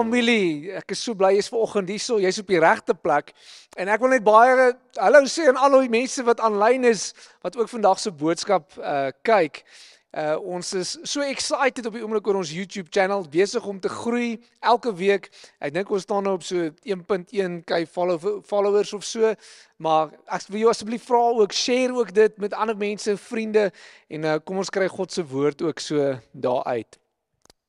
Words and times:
familie, 0.00 0.72
ek 0.80 0.94
is 0.94 1.02
so 1.04 1.16
bly 1.18 1.34
jy's 1.36 1.50
vanoggend 1.52 1.92
hier, 1.92 2.00
so 2.00 2.18
jy's 2.22 2.40
op 2.40 2.48
die 2.48 2.60
regte 2.62 2.96
plek. 2.96 3.34
En 3.80 3.90
ek 3.92 4.00
wil 4.02 4.14
net 4.14 4.24
baie 4.26 4.72
hallo 4.98 5.22
sê 5.28 5.50
aan 5.50 5.60
al 5.60 5.80
die 5.84 5.92
mense 5.92 6.24
wat 6.26 6.40
aanlyn 6.44 6.88
is 6.88 7.10
wat 7.44 7.58
ook 7.60 7.70
vandag 7.70 8.00
se 8.00 8.12
boodskap 8.12 8.76
uh 8.80 9.10
kyk. 9.26 9.62
Uh 10.10 10.34
ons 10.56 10.72
is 10.74 10.96
so 11.06 11.22
excited 11.22 11.86
op 11.86 11.94
die 11.94 12.02
oomblik 12.02 12.26
oor 12.26 12.40
ons 12.40 12.50
YouTube 12.50 12.90
channel 12.90 13.22
besig 13.30 13.66
om 13.68 13.78
te 13.78 13.92
groei 13.92 14.40
elke 14.58 14.90
week. 14.98 15.28
Ek 15.62 15.76
dink 15.76 15.92
ons 15.92 16.02
staan 16.02 16.26
nou 16.26 16.34
op 16.40 16.46
so 16.46 16.70
1.1k 16.82 17.84
follow, 17.86 18.40
followers 18.42 18.90
of 18.96 19.06
so. 19.06 19.34
Maar 19.78 20.10
ek 20.26 20.48
wil 20.50 20.64
jou 20.64 20.72
asseblief 20.72 21.06
vra 21.06 21.22
ook 21.44 21.54
share 21.54 21.94
ook 21.94 22.10
dit 22.16 22.42
met 22.42 22.56
ander 22.58 22.78
mense, 22.80 23.14
vriende 23.30 23.68
en 24.10 24.26
uh 24.32 24.38
kom 24.42 24.64
ons 24.64 24.72
kry 24.72 24.88
God 24.90 25.14
se 25.14 25.26
woord 25.30 25.62
ook 25.68 25.84
so 25.84 26.16
daar 26.32 26.64
uit. 26.74 26.98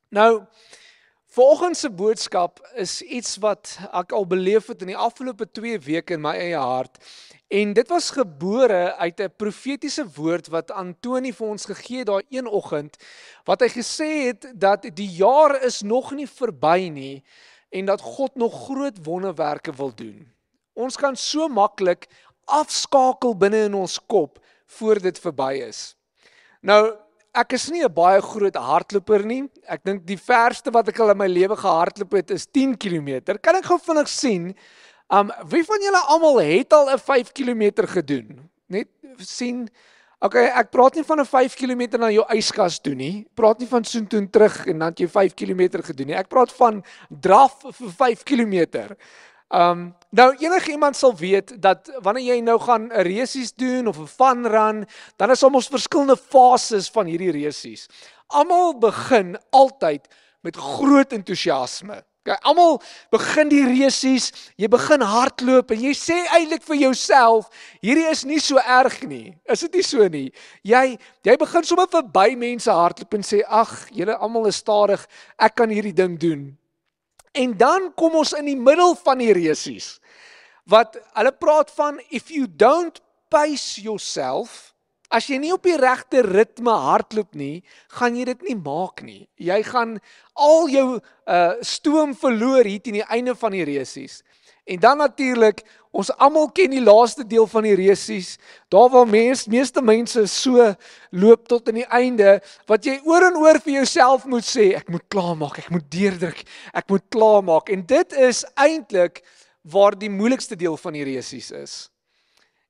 Nou 0.10 0.32
Vanoggend 1.32 1.78
se 1.78 1.88
boodskap 1.90 2.60
is 2.76 2.98
iets 3.02 3.38
wat 3.40 3.78
ek 3.96 4.12
al 4.12 4.26
beleef 4.28 4.66
het 4.68 4.82
in 4.84 4.90
die 4.92 4.98
afgelope 5.00 5.46
2 5.48 5.78
weke 5.86 6.18
in 6.18 6.26
my 6.26 6.34
eie 6.36 6.60
hart. 6.60 6.98
En 7.48 7.72
dit 7.72 7.88
was 7.88 8.10
gebore 8.12 8.98
uit 9.00 9.22
'n 9.24 9.32
profetiese 9.40 10.04
woord 10.18 10.50
wat 10.52 10.74
Antoni 10.76 11.32
vir 11.32 11.48
ons 11.48 11.66
gegee 11.66 12.04
het 12.04 12.08
daai 12.08 12.26
een 12.30 12.48
oggend 12.48 12.98
wat 13.48 13.64
hy 13.64 13.70
gesê 13.72 14.10
het 14.28 14.52
dat 14.56 14.84
die 14.84 15.08
jaar 15.08 15.56
is 15.64 15.82
nog 15.82 16.12
nie 16.12 16.28
verby 16.28 16.90
nie 16.92 17.24
en 17.70 17.86
dat 17.86 18.02
God 18.02 18.36
nog 18.36 18.66
groot 18.68 19.00
wonderwerke 19.04 19.72
wil 19.72 19.96
doen. 19.96 20.28
Ons 20.74 20.98
kan 20.98 21.16
so 21.16 21.48
maklik 21.48 22.08
afskakel 22.46 23.38
binne 23.38 23.64
in 23.72 23.74
ons 23.74 24.00
kop 24.06 24.44
voor 24.66 25.00
dit 25.00 25.20
verby 25.20 25.64
is. 25.64 25.96
Nou 26.60 26.92
ek 27.34 27.54
is 27.56 27.70
nie 27.72 27.84
'n 27.84 27.94
baie 27.94 28.22
groot 28.22 28.56
hardloper 28.56 29.26
nie. 29.26 29.50
Ek 29.68 29.84
dink 29.84 30.06
die 30.06 30.18
verste 30.18 30.72
wat 30.72 30.88
ek 30.88 31.00
al 31.00 31.12
in 31.12 31.18
my 31.18 31.28
lewe 31.28 31.56
gehardloop 31.56 32.12
het 32.14 32.32
is 32.32 32.46
10 32.46 32.76
km. 32.78 33.38
Kan 33.42 33.56
ek 33.56 33.66
gou 33.66 33.80
vinnig 33.80 34.08
sien? 34.08 34.56
Um 35.10 35.32
wie 35.48 35.64
van 35.64 35.80
julle 35.82 36.02
almal 36.08 36.40
het 36.40 36.74
al 36.74 36.90
'n 36.90 37.00
5 37.00 37.32
km 37.32 37.88
gedoen? 37.88 38.50
Net 38.68 38.88
sien. 39.18 39.70
Okay, 40.24 40.46
ek 40.54 40.70
praat 40.72 40.96
nie 40.96 41.04
van 41.04 41.20
'n 41.20 41.26
5 41.26 41.56
km 41.56 41.98
na 42.00 42.10
jou 42.12 42.26
yskas 42.30 42.80
toe 42.80 42.94
nie. 42.94 43.26
Praat 43.34 43.60
nie 43.60 43.68
van 43.68 43.84
soontoe 43.84 44.30
terug 44.30 44.68
en 44.68 44.80
dan 44.80 44.94
jy 44.96 45.08
5 45.08 45.34
km 45.34 45.82
gedoen 45.82 46.08
nie. 46.08 46.16
Ek 46.16 46.30
praat 46.30 46.52
van 46.52 46.84
draf 47.10 47.62
vir 47.62 47.92
5 47.92 48.24
km. 48.24 48.96
Um 49.52 49.92
nou 50.10 50.36
enige 50.40 50.72
iemand 50.72 50.96
sal 50.96 51.16
weet 51.16 51.54
dat 51.62 51.92
wanneer 52.04 52.36
jy 52.36 52.40
nou 52.44 52.60
gaan 52.60 52.88
'n 52.88 53.04
resies 53.04 53.54
doen 53.54 53.88
of 53.88 54.00
'n 54.00 54.08
fun 54.08 54.48
run, 54.48 54.86
dan 55.16 55.30
is 55.30 55.44
almal 55.44 55.62
verskillende 55.62 56.18
fases 56.18 56.90
van 56.90 57.06
hierdie 57.06 57.32
resies. 57.32 57.88
Almal 58.28 58.78
begin 58.80 59.38
altyd 59.50 60.08
met 60.42 60.56
groot 60.56 61.12
entoesiasme. 61.14 62.04
Okay, 62.22 62.38
almal 62.42 62.82
begin 63.10 63.50
die 63.50 63.64
resies, 63.66 64.28
jy 64.56 64.68
begin 64.70 65.02
hardloop 65.02 65.72
en 65.72 65.80
jy 65.82 65.94
sê 65.98 66.20
eintlik 66.30 66.62
vir 66.64 66.76
jouself, 66.76 67.48
hierdie 67.82 68.06
is 68.12 68.22
nie 68.30 68.38
so 68.40 68.62
erg 68.62 69.00
nie. 69.10 69.34
Is 69.50 69.60
dit 69.66 69.74
nie 69.74 69.82
so 69.82 70.08
nie? 70.08 70.30
Jy 70.62 71.00
jy 71.26 71.36
begin 71.42 71.64
sommer 71.64 71.88
verby 71.90 72.36
mense 72.38 72.70
hardloop 72.70 73.14
en 73.18 73.26
sê 73.26 73.42
ag, 73.42 73.90
julle 73.90 74.14
almal 74.22 74.46
is 74.46 74.62
stadig, 74.62 75.08
ek 75.40 75.56
kan 75.56 75.70
hierdie 75.74 75.98
ding 75.98 76.20
doen. 76.22 76.61
En 77.32 77.54
dan 77.58 77.92
kom 77.96 78.18
ons 78.20 78.34
in 78.36 78.50
die 78.50 78.60
middel 78.60 78.96
van 79.00 79.22
die 79.24 79.32
resies. 79.36 79.96
Wat 80.68 80.98
hulle 81.16 81.32
praat 81.32 81.72
van 81.76 82.00
if 82.10 82.30
you 82.32 82.48
don't 82.48 83.00
pace 83.32 83.82
yourself, 83.82 84.72
as 85.12 85.28
jy 85.28 85.40
nie 85.44 85.52
op 85.52 85.64
die 85.68 85.78
regte 85.80 86.24
ritme 86.24 86.74
hardloop 86.86 87.36
nie, 87.36 87.64
gaan 87.98 88.16
jy 88.16 88.26
dit 88.32 88.46
nie 88.48 88.58
maak 88.60 89.04
nie. 89.04 89.26
Jy 89.40 89.60
gaan 89.68 89.98
al 90.40 90.70
jou 90.72 90.88
uh 91.00 91.54
stoom 91.64 92.16
verloor 92.18 92.68
hier 92.68 92.84
teen 92.84 93.00
die 93.00 93.08
einde 93.08 93.36
van 93.36 93.56
die 93.56 93.66
resies. 93.68 94.22
En 94.72 94.80
dan 94.80 94.98
natuurlik, 94.98 95.66
ons 95.92 96.14
almal 96.16 96.48
ken 96.56 96.72
die 96.72 96.84
laaste 96.84 97.26
deel 97.28 97.48
van 97.52 97.66
die 97.68 97.76
resies, 97.76 98.38
daar 98.72 98.88
waar 98.94 99.08
mens 99.08 99.44
meeste 99.52 99.82
mense 99.84 100.24
so 100.32 100.70
loop 101.12 101.50
tot 101.52 101.68
aan 101.68 101.82
die 101.82 101.90
einde 101.92 102.38
wat 102.72 102.88
jy 102.88 102.96
oor 103.04 103.26
en 103.28 103.40
oor 103.42 103.60
vir 103.66 103.82
jouself 103.82 104.24
moet 104.32 104.48
sê, 104.48 104.70
ek 104.80 104.88
moet 104.94 105.04
klaarmaak, 105.12 105.60
ek 105.66 105.74
moet 105.76 105.90
deurdruk, 105.92 106.40
ek 106.72 106.88
moet 106.88 107.04
klaarmaak. 107.12 107.74
En 107.76 107.84
dit 107.84 108.16
is 108.30 108.46
eintlik 108.56 109.20
waar 109.68 109.98
die 110.00 110.10
moeilikste 110.10 110.56
deel 110.56 110.80
van 110.80 110.96
die 110.96 111.04
resies 111.10 111.52
is. 111.52 111.76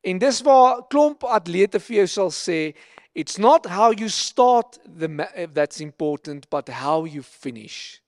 En 0.02 0.18
dis 0.18 0.42
waar 0.42 0.82
klomp 0.90 1.28
atlete 1.30 1.80
vir 1.86 2.02
jou 2.02 2.10
sal 2.10 2.34
sê, 2.34 2.72
it's 3.14 3.38
not 3.38 3.70
how 3.70 3.92
you 3.94 4.10
start 4.10 4.80
the 4.90 5.12
that's 5.54 5.86
important 5.86 6.50
but 6.50 6.70
how 6.82 7.06
you 7.06 7.22
finish. 7.22 8.02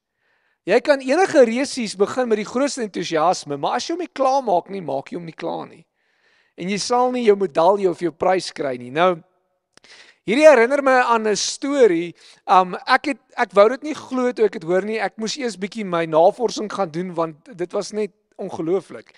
Jy 0.63 0.79
kan 0.79 1.01
enige 1.03 1.41
resies 1.43 1.97
begin 1.99 2.29
met 2.31 2.39
die 2.39 2.47
grootste 2.47 2.85
entoesiasme, 2.85 3.57
maar 3.59 3.75
as 3.75 3.87
jy 3.87 3.97
hom 3.97 4.03
nie 4.05 4.13
klaar 4.15 4.39
maak 4.47 4.69
nie, 4.71 4.79
maak 4.79 5.11
jy 5.11 5.17
hom 5.17 5.25
nie 5.27 5.35
klaar 5.35 5.65
nie. 5.67 5.83
En 6.55 6.69
jy 6.71 6.77
sal 6.79 7.11
nie 7.11 7.25
jou 7.25 7.35
medalje 7.35 7.89
of 7.89 7.99
jou 7.99 8.13
prys 8.15 8.47
kry 8.55 8.77
nie. 8.79 8.91
Nou 8.93 9.17
hierdie 10.23 10.47
herinner 10.47 10.79
my 10.85 10.93
aan 11.01 11.27
'n 11.27 11.35
storie. 11.35 12.15
Um 12.47 12.77
ek 12.87 13.11
het 13.11 13.19
ek 13.35 13.51
wou 13.53 13.67
dit 13.69 13.83
nie 13.83 13.93
glo 13.95 14.31
toe 14.31 14.45
ek 14.45 14.53
dit 14.53 14.63
hoor 14.63 14.85
nie. 14.85 14.99
Ek 14.99 15.17
moes 15.17 15.35
eers 15.37 15.57
bietjie 15.57 15.83
my 15.83 16.05
navorsing 16.05 16.71
gaan 16.71 16.91
doen 16.91 17.13
want 17.13 17.57
dit 17.57 17.71
was 17.73 17.91
net 17.91 18.11
ongelooflik. 18.37 19.11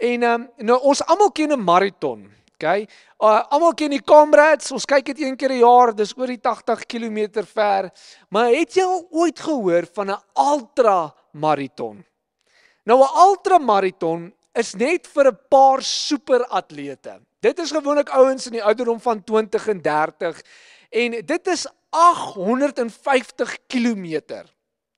En 0.00 0.22
um 0.22 0.48
nou 0.58 0.80
ons 0.82 1.06
almal 1.06 1.30
ken 1.30 1.52
'n 1.52 1.60
maraton. 1.64 2.30
Okay. 2.60 2.84
Uh, 3.16 3.38
almal 3.48 3.72
ken 3.72 3.94
die 3.94 4.02
Comrades. 4.04 4.68
Ons 4.76 4.84
kyk 4.84 5.06
dit 5.14 5.22
een 5.22 5.36
keer 5.40 5.48
'n 5.48 5.62
jaar. 5.64 5.94
Dis 5.96 6.12
oor 6.12 6.28
die 6.28 6.40
80 6.44 6.84
km 6.84 7.40
ver. 7.48 7.88
Maar 8.28 8.52
het 8.52 8.74
jy 8.76 8.84
al 8.84 9.06
ooit 9.10 9.40
gehoor 9.40 9.88
van 9.94 10.10
'n 10.10 10.20
ultra 10.36 11.14
maraton? 11.32 12.04
Nou 12.84 13.00
'n 13.00 13.16
ultra 13.16 13.58
maraton 13.58 14.34
is 14.52 14.74
net 14.74 15.06
vir 15.06 15.32
'n 15.32 15.38
paar 15.48 15.80
superatlete. 15.82 17.20
Dit 17.40 17.58
is 17.58 17.72
gewoonlik 17.72 18.10
ouens 18.10 18.46
in 18.46 18.52
die 18.52 18.64
ouderdom 18.64 19.00
van 19.00 19.24
20 19.24 19.68
en 19.68 19.80
30 19.80 20.42
en 20.90 21.10
dit 21.24 21.46
is 21.46 21.66
850 21.88 23.56
km 23.66 24.44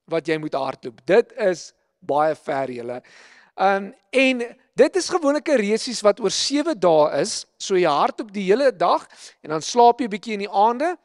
wat 0.07 0.27
jy 0.27 0.39
moet 0.39 0.55
hardloop. 0.55 1.07
Dit 1.07 1.33
is 1.37 1.73
baie 2.01 2.35
ver 2.35 2.71
julle. 2.71 3.03
Um 3.55 3.95
en 4.11 4.57
dit 4.75 4.97
is 4.97 5.09
gewoonlik 5.09 5.49
'n 5.49 5.61
resies 5.61 6.01
wat 6.01 6.21
oor 6.21 6.31
7 6.31 6.79
dae 6.79 7.21
is. 7.21 7.47
So 7.59 7.75
jy 7.75 7.89
hardloop 7.89 8.33
die 8.33 8.49
hele 8.51 8.73
dag 8.73 9.07
en 9.43 9.51
dan 9.51 9.63
slaap 9.63 10.01
jy 10.01 10.09
bietjie 10.09 10.33
in 10.33 10.47
die 10.47 10.51
aande. 10.51 10.97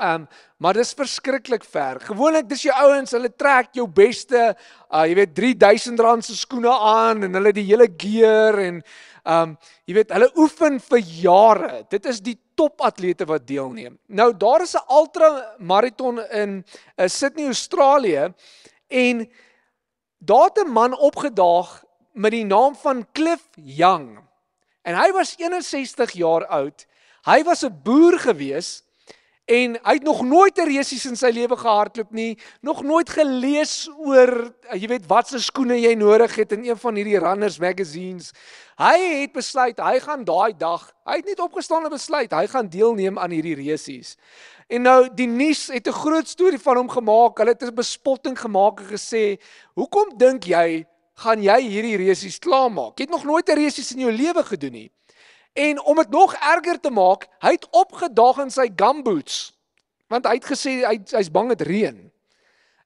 Um 0.00 0.28
maar 0.58 0.74
dis 0.74 0.92
verskriklik 0.94 1.64
ver. 1.64 2.00
Gewoonlik 2.00 2.48
dis 2.48 2.62
jou 2.62 2.74
ouens, 2.74 3.10
hulle 3.12 3.30
trek 3.36 3.68
jou 3.72 3.86
beste, 3.86 4.54
uh 4.92 5.04
jy 5.04 5.14
weet 5.14 5.38
R3000 5.38 6.22
se 6.22 6.36
skoene 6.36 6.72
aan 6.72 7.24
en 7.24 7.34
hulle 7.34 7.52
die 7.52 7.64
hele 7.64 7.88
gear 7.88 8.58
en 8.58 8.82
um 9.24 9.56
jy 9.86 9.94
weet 9.94 10.12
hulle 10.12 10.30
oefen 10.36 10.80
vir 10.80 10.98
jare. 10.98 11.84
Dit 11.88 12.06
is 12.06 12.20
die 12.20 12.38
topatlete 12.54 13.26
wat 13.26 13.46
deelneem. 13.46 13.98
Nou 14.08 14.32
daar 14.32 14.62
is 14.62 14.74
'n 14.74 14.84
ultra 14.88 15.56
marathon 15.58 16.20
in 16.32 16.64
uh, 16.96 17.08
Sydney, 17.08 17.46
Australië 17.46 18.34
en 18.88 19.28
daar 20.18 20.44
het 20.44 20.58
'n 20.64 20.72
man 20.72 20.98
opgedaag 20.98 21.84
met 22.12 22.30
die 22.30 22.44
naam 22.44 22.74
van 22.74 23.06
Cliff 23.12 23.48
Young. 23.54 24.18
En 24.82 24.96
hy 24.96 25.10
was 25.12 25.34
61 25.38 26.12
jaar 26.12 26.46
oud. 26.46 26.86
Hy 27.28 27.42
was 27.44 27.64
'n 27.64 27.80
boer 27.82 28.18
gewees 28.18 28.82
en 29.50 29.74
hy 29.82 29.94
het 29.98 30.02
nog 30.02 30.22
nooit 30.22 30.58
'n 30.58 30.68
resies 30.68 31.06
in 31.06 31.16
sy 31.16 31.30
lewe 31.30 31.56
gehardloop 31.56 32.10
nie, 32.10 32.38
nog 32.60 32.82
nooit 32.82 33.10
gelees 33.10 33.90
oor 33.98 34.54
jy 34.72 34.86
weet 34.86 35.06
watse 35.06 35.38
skoene 35.38 35.80
jy 35.80 35.94
nodig 35.94 36.34
het 36.34 36.52
in 36.52 36.64
een 36.64 36.76
van 36.76 36.94
hierdie 36.94 37.18
runners 37.18 37.58
magazines. 37.58 38.32
Hy 38.76 39.20
het 39.20 39.32
besluit 39.32 39.78
hy 39.78 39.98
gaan 40.00 40.24
daai 40.24 40.56
dag, 40.56 40.92
hy 41.04 41.16
het 41.16 41.26
net 41.26 41.40
opgestaan 41.40 41.84
en 41.84 41.90
besluit 41.90 42.32
hy 42.32 42.46
gaan 42.46 42.68
deelneem 42.68 43.18
aan 43.18 43.30
hierdie 43.30 43.54
resies. 43.54 44.16
En 44.68 44.82
nou 44.82 45.08
die 45.14 45.26
nuus 45.26 45.66
het 45.66 45.88
'n 45.88 45.92
groot 45.92 46.28
storie 46.28 46.58
van 46.58 46.76
hom 46.76 46.88
gemaak. 46.88 47.38
Hulle 47.38 47.50
het 47.50 47.62
'n 47.62 47.74
bespotting 47.74 48.38
gemaak 48.38 48.80
en 48.80 48.86
gesê, 48.86 49.40
"Hoekom 49.74 50.16
dink 50.16 50.44
jy 50.44 50.86
gaan 51.20 51.42
jy 51.42 51.60
hierdie 51.60 51.96
resies 52.00 52.38
klaarmaak? 52.38 52.98
Jy 52.98 53.06
het 53.08 53.16
nog 53.16 53.24
nooit 53.24 53.48
'n 53.48 53.58
resies 53.58 53.92
in 53.92 54.00
jou 54.06 54.12
lewe 54.12 54.44
gedoen 54.44 54.72
nie." 54.72 54.90
En 55.52 55.82
om 55.82 55.96
dit 55.96 56.10
nog 56.10 56.34
erger 56.34 56.80
te 56.80 56.90
maak, 56.90 57.26
hy 57.38 57.50
het 57.50 57.66
opgedaag 57.70 58.38
in 58.38 58.50
sy 58.50 58.70
gumboots. 58.76 59.58
Want 60.08 60.26
hy 60.26 60.38
het 60.38 60.46
gesê 60.46 60.86
hy 60.86 60.96
hy's 61.10 61.30
bang 61.30 61.48
dit 61.48 61.66
reën. 61.66 62.10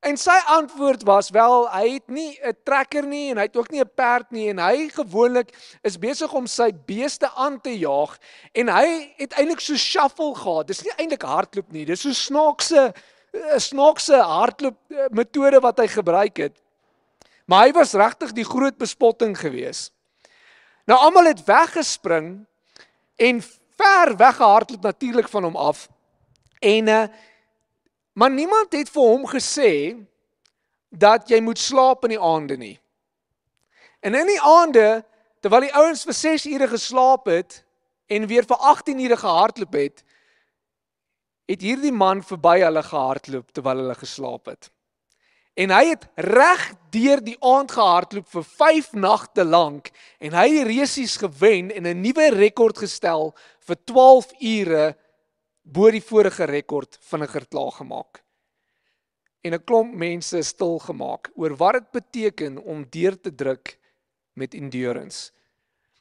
En 0.05 0.19
sy 0.21 0.37
antwoord 0.53 1.07
was 1.09 1.31
wel 1.33 1.63
hy 1.73 1.95
het 1.95 2.11
nie 2.13 2.39
'n 2.45 2.57
trekker 2.65 3.07
nie 3.07 3.31
en 3.31 3.37
hy 3.37 3.47
het 3.49 3.57
ook 3.57 3.71
nie 3.71 3.81
'n 3.81 3.91
perd 3.95 4.31
nie 4.31 4.49
en 4.49 4.59
hy 4.59 4.89
gewoonlik 4.89 5.55
is 5.83 5.99
besig 5.99 6.33
om 6.33 6.47
sy 6.47 6.73
beeste 6.87 7.31
aan 7.35 7.61
te 7.61 7.79
jaag 7.79 8.19
en 8.53 8.69
hy 8.69 9.15
het 9.17 9.33
eintlik 9.33 9.61
so 9.61 9.77
shuffle 9.77 10.35
gehad. 10.35 10.67
Dis 10.67 10.83
nie 10.83 10.93
eintlik 10.97 11.23
hardloop 11.23 11.73
nie. 11.73 11.85
Dis 11.85 12.01
so 12.01 12.13
snaakse 12.13 12.93
'n 13.33 13.61
snaakse 13.61 14.17
hardloop 14.17 14.77
eh, 14.91 15.09
metode 15.11 15.61
wat 15.61 15.79
hy 15.79 15.87
gebruik 15.87 16.37
het. 16.37 16.64
Maar 17.45 17.67
hy 17.67 17.73
was 17.77 17.93
regtig 17.93 18.33
die 18.33 18.47
groot 18.47 18.77
bespotting 18.81 19.37
gewees. 19.39 19.91
Nou 20.85 20.99
almal 21.01 21.33
het 21.33 21.45
weggespring 21.45 22.47
en 23.17 23.43
ver 23.77 24.17
weggehardloop 24.17 24.83
natuurlik 24.83 25.29
van 25.29 25.45
hom 25.45 25.57
af. 25.57 25.89
En 26.61 26.89
uh 26.89 27.07
Maar 28.15 28.31
niemand 28.31 28.73
het 28.73 28.91
vir 28.95 29.03
hom 29.03 29.27
gesê 29.27 29.71
dat 30.95 31.27
jy 31.29 31.41
moet 31.43 31.59
slaap 31.59 32.05
in 32.07 32.15
die 32.15 32.23
aande 32.23 32.57
nie. 32.57 32.77
En 34.07 34.15
in 34.15 34.29
die 34.31 34.41
aande, 34.41 35.03
terwyl 35.43 35.67
die 35.67 35.75
ouens 35.75 36.05
vir 36.07 36.15
6 36.15 36.45
ure 36.53 36.69
geslaap 36.71 37.27
het 37.27 37.65
en 38.07 38.29
weer 38.31 38.47
vir 38.47 38.69
18 38.71 39.03
ure 39.03 39.19
gehardloop 39.19 39.75
het, 39.75 40.05
het 41.51 41.65
hierdie 41.67 41.93
man 41.93 42.23
verby 42.23 42.61
hulle 42.63 42.85
gehardloop 42.87 43.51
terwyl 43.51 43.83
hulle 43.83 43.99
geslaap 43.99 44.47
het. 44.53 44.71
En 45.55 45.71
hy 45.71 45.85
het 45.93 46.09
reg 46.19 46.63
deur 46.95 47.21
die 47.23 47.37
aand 47.39 47.71
gehardloop 47.75 48.27
vir 48.27 48.47
5 48.59 48.93
nagte 48.99 49.45
lank 49.47 49.91
en 50.19 50.35
hy 50.35 50.49
het 50.51 50.57
die 50.57 50.81
resies 50.81 51.15
gewen 51.23 51.71
en 51.71 51.87
'n 51.87 52.01
nuwe 52.03 52.31
rekord 52.35 52.79
gestel 52.79 53.35
vir 53.67 53.77
12 53.87 54.33
ure 54.41 54.97
bo 55.63 55.91
die 55.91 56.03
vorige 56.03 56.45
rekord 56.45 56.99
vinniger 57.01 57.47
klaar 57.47 57.73
gemaak. 57.73 58.23
En 59.43 59.55
'n 59.55 59.65
klomp 59.65 59.95
mense 59.95 60.43
stil 60.43 60.79
gemaak 60.79 61.31
oor 61.35 61.57
wat 61.57 61.73
dit 61.73 61.91
beteken 62.03 62.59
om 62.59 62.87
deur 62.91 63.21
te 63.21 63.35
druk 63.35 63.79
met 64.35 64.55
endurance. 64.55 65.31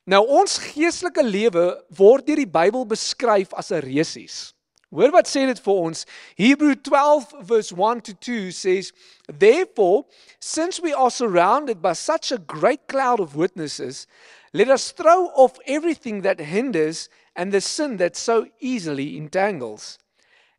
Nou 0.06 0.26
ons 0.28 0.58
geestelike 0.58 1.24
lewe 1.24 1.86
word 1.90 2.26
deur 2.26 2.42
die 2.42 2.50
Bybel 2.50 2.86
beskryf 2.86 3.54
as 3.54 3.72
'n 3.72 3.80
resies. 3.86 4.54
Hoor 4.94 5.10
wat 5.10 5.26
sê 5.26 5.48
dit 5.50 5.58
vir 5.66 5.80
ons? 5.88 6.06
Hebrew 6.38 6.76
12 6.76 7.34
verse 7.42 7.74
1 7.74 8.02
to 8.02 8.14
2 8.14 8.52
says, 8.52 8.92
"Therefore, 9.28 10.06
since 10.40 10.80
we 10.80 10.94
are 10.94 11.10
surrounded 11.10 11.82
by 11.82 11.94
such 11.94 12.32
a 12.32 12.38
great 12.38 12.88
cloud 12.88 13.20
of 13.20 13.36
witnesses, 13.36 14.06
let 14.54 14.70
us 14.70 14.92
throw 14.92 15.32
off 15.34 15.58
everything 15.66 16.22
that 16.22 16.40
hinders 16.40 17.10
and 17.36 17.52
the 17.52 17.62
sin 17.62 17.98
that 17.98 18.16
so 18.16 18.48
easily 18.60 19.18
entangles." 19.18 19.98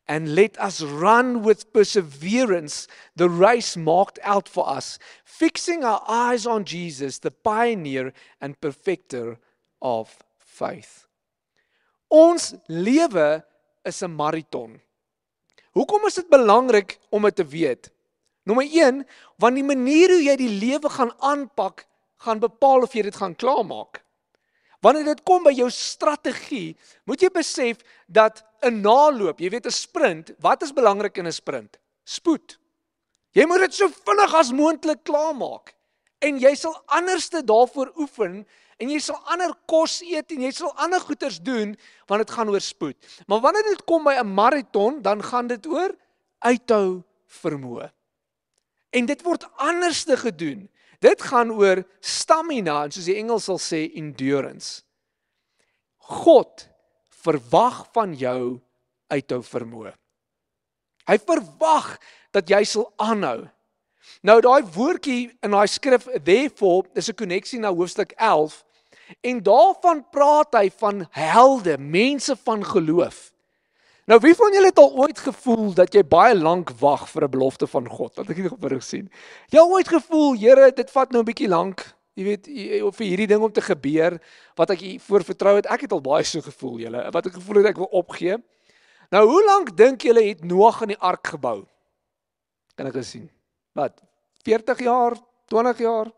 And 0.07 0.35
let 0.35 0.59
us 0.59 0.83
run 0.83 1.43
with 1.43 1.73
perseverance 1.73 2.89
the 3.17 3.31
race 3.31 3.77
marked 3.77 4.19
out 4.23 4.49
for 4.49 4.69
us, 4.69 4.99
fixing 5.25 5.83
our 5.83 6.03
eyes 6.07 6.45
on 6.45 6.65
Jesus, 6.65 7.21
the 7.21 7.31
pioneer 7.31 8.13
and 8.41 8.61
perfecter 8.61 9.39
of 9.81 10.19
faith. 10.39 11.07
Ons 12.11 12.55
lewe 12.69 13.45
is 13.85 14.03
'n 14.03 14.11
maraton. 14.11 14.81
Hoekom 15.73 16.07
is 16.07 16.15
dit 16.15 16.29
belangrik 16.29 16.99
om 17.11 17.23
dit 17.23 17.37
te 17.37 17.45
weet? 17.45 17.91
Nommer 18.45 18.65
1, 18.65 19.07
want 19.39 19.55
die 19.55 19.65
manier 19.65 20.09
hoe 20.09 20.23
jy 20.23 20.37
die 20.37 20.49
lewe 20.49 20.89
gaan 20.89 21.13
aanpak, 21.19 21.87
gaan 22.17 22.39
bepaal 22.39 22.83
of 22.83 22.93
jy 22.93 23.03
dit 23.03 23.17
gaan 23.17 23.37
klaarmaak. 23.37 24.05
Wanneer 24.81 25.05
dit 25.05 25.23
kom 25.25 25.43
by 25.43 25.53
jou 25.57 25.71
strategie, 25.71 26.77
moet 27.09 27.21
jy 27.21 27.31
besef 27.33 27.81
dat 28.07 28.45
'n 28.63 28.81
naloop, 28.81 29.41
jy 29.41 29.51
weet 29.51 29.67
'n 29.67 29.71
sprint, 29.71 30.35
wat 30.41 30.63
is 30.63 30.73
belangrik 30.73 31.19
in 31.19 31.27
'n 31.27 31.33
sprint? 31.33 31.79
Spoed. 32.05 32.59
Jy 33.33 33.47
moet 33.47 33.61
dit 33.61 33.75
so 33.75 33.89
vinnig 33.89 34.35
as 34.35 34.53
moontlik 34.53 35.05
klaarmaak 35.05 35.75
en 36.21 36.39
jy 36.39 36.55
sal 36.55 36.77
anderste 36.87 37.43
daarvoor 37.45 37.93
oefen 37.97 38.47
en 38.79 38.91
jy 38.91 39.01
sal 39.03 39.21
ander 39.31 39.53
kos 39.71 40.01
eet 40.03 40.33
en 40.35 40.45
jy 40.47 40.51
sal 40.55 40.73
ander 40.81 41.01
goeders 41.01 41.41
doen 41.43 41.75
want 42.11 42.25
dit 42.25 42.35
gaan 42.37 42.51
oor 42.53 42.61
spoed. 42.61 42.97
Maar 43.27 43.41
wanneer 43.41 43.69
dit 43.71 43.85
kom 43.85 44.05
by 44.05 44.17
'n 44.21 44.35
maraton, 44.35 45.03
dan 45.03 45.23
gaan 45.23 45.47
dit 45.47 45.67
oor 45.67 45.95
uithou 46.39 47.03
vermoë. 47.27 47.91
En 48.91 49.07
dit 49.07 49.23
word 49.23 49.47
anderste 49.57 50.17
gedoen. 50.17 50.69
Dit 51.01 51.23
gaan 51.23 51.51
oor 51.51 51.83
stamina 52.01 52.85
en 52.85 52.93
soos 52.93 53.05
die 53.05 53.19
Engels 53.19 53.45
sal 53.45 53.59
sê 53.59 53.91
endurance. 53.95 54.83
God 55.99 56.69
verwag 57.25 57.85
van 57.93 58.15
jou 58.15 58.61
uithou 59.13 59.43
vermoë. 59.43 59.93
Hy 61.09 61.19
verwag 61.19 61.99
dat 62.33 62.49
jy 62.49 62.63
sal 62.65 62.89
aanhou. 62.97 63.45
Nou 64.23 64.41
daai 64.41 64.63
woordjie 64.75 65.33
in 65.43 65.51
daai 65.51 65.67
skrif 65.67 66.07
therefore 66.25 66.89
is 66.95 67.09
'n 67.09 67.15
koneksie 67.15 67.59
na 67.59 67.75
hoofstuk 67.75 68.13
11 68.17 68.65
en 69.21 69.43
daarvan 69.43 70.07
praat 70.11 70.55
hy 70.55 70.71
van 70.77 71.07
helde, 71.11 71.79
mense 71.79 72.37
van 72.37 72.65
geloof. 72.65 73.33
Nou 74.05 74.21
wie 74.21 74.35
van 74.35 74.53
julle 74.53 74.69
het 74.69 74.79
al 74.79 74.93
ooit 75.01 75.19
gevoel 75.19 75.73
dat 75.75 75.95
jy 75.95 76.03
baie 76.05 76.35
lank 76.37 76.71
wag 76.81 77.09
vir 77.09 77.25
'n 77.25 77.31
belofte 77.31 77.67
van 77.67 77.89
God? 77.89 78.17
Wat 78.17 78.31
ek 78.31 78.37
nie 78.37 78.49
geberig 78.49 78.83
sien. 78.83 79.11
Jy 79.49 79.59
al 79.59 79.71
ooit 79.71 79.89
gevoel, 79.89 80.35
Here, 80.37 80.73
dit 80.73 80.91
vat 80.91 81.11
nou 81.11 81.23
'n 81.23 81.25
bietjie 81.25 81.49
lank, 81.49 81.95
jy 82.15 82.25
weet, 82.25 82.47
vir 82.97 83.07
hierdie 83.07 83.27
ding 83.27 83.43
om 83.43 83.53
te 83.53 83.61
gebeur 83.61 84.21
wat 84.57 84.71
ek 84.71 85.01
voor 85.01 85.25
vertrou 85.25 85.57
het. 85.57 85.67
Ek 85.67 85.81
het 85.81 85.93
al 85.93 86.01
baie 86.01 86.25
so 86.25 86.41
gevoel, 86.41 86.79
julle, 86.79 87.11
wat 87.11 87.27
ek 87.27 87.33
gevoel 87.33 87.57
het 87.57 87.67
ek 87.67 87.77
wil 87.77 87.91
opgee. 87.93 88.37
Nou, 89.11 89.27
hoe 89.27 89.45
lank 89.45 89.77
dink 89.77 90.03
julle 90.03 90.23
het 90.23 90.45
Noag 90.45 90.83
in 90.83 90.89
die 90.89 90.99
ark 91.01 91.27
gebou? 91.27 91.67
Kan 92.75 92.87
ek 92.87 92.93
gesien? 92.93 93.31
Wat? 93.75 94.03
40 94.47 94.79
jaar, 94.85 95.17
20 95.51 95.79
jaar? 95.79 96.11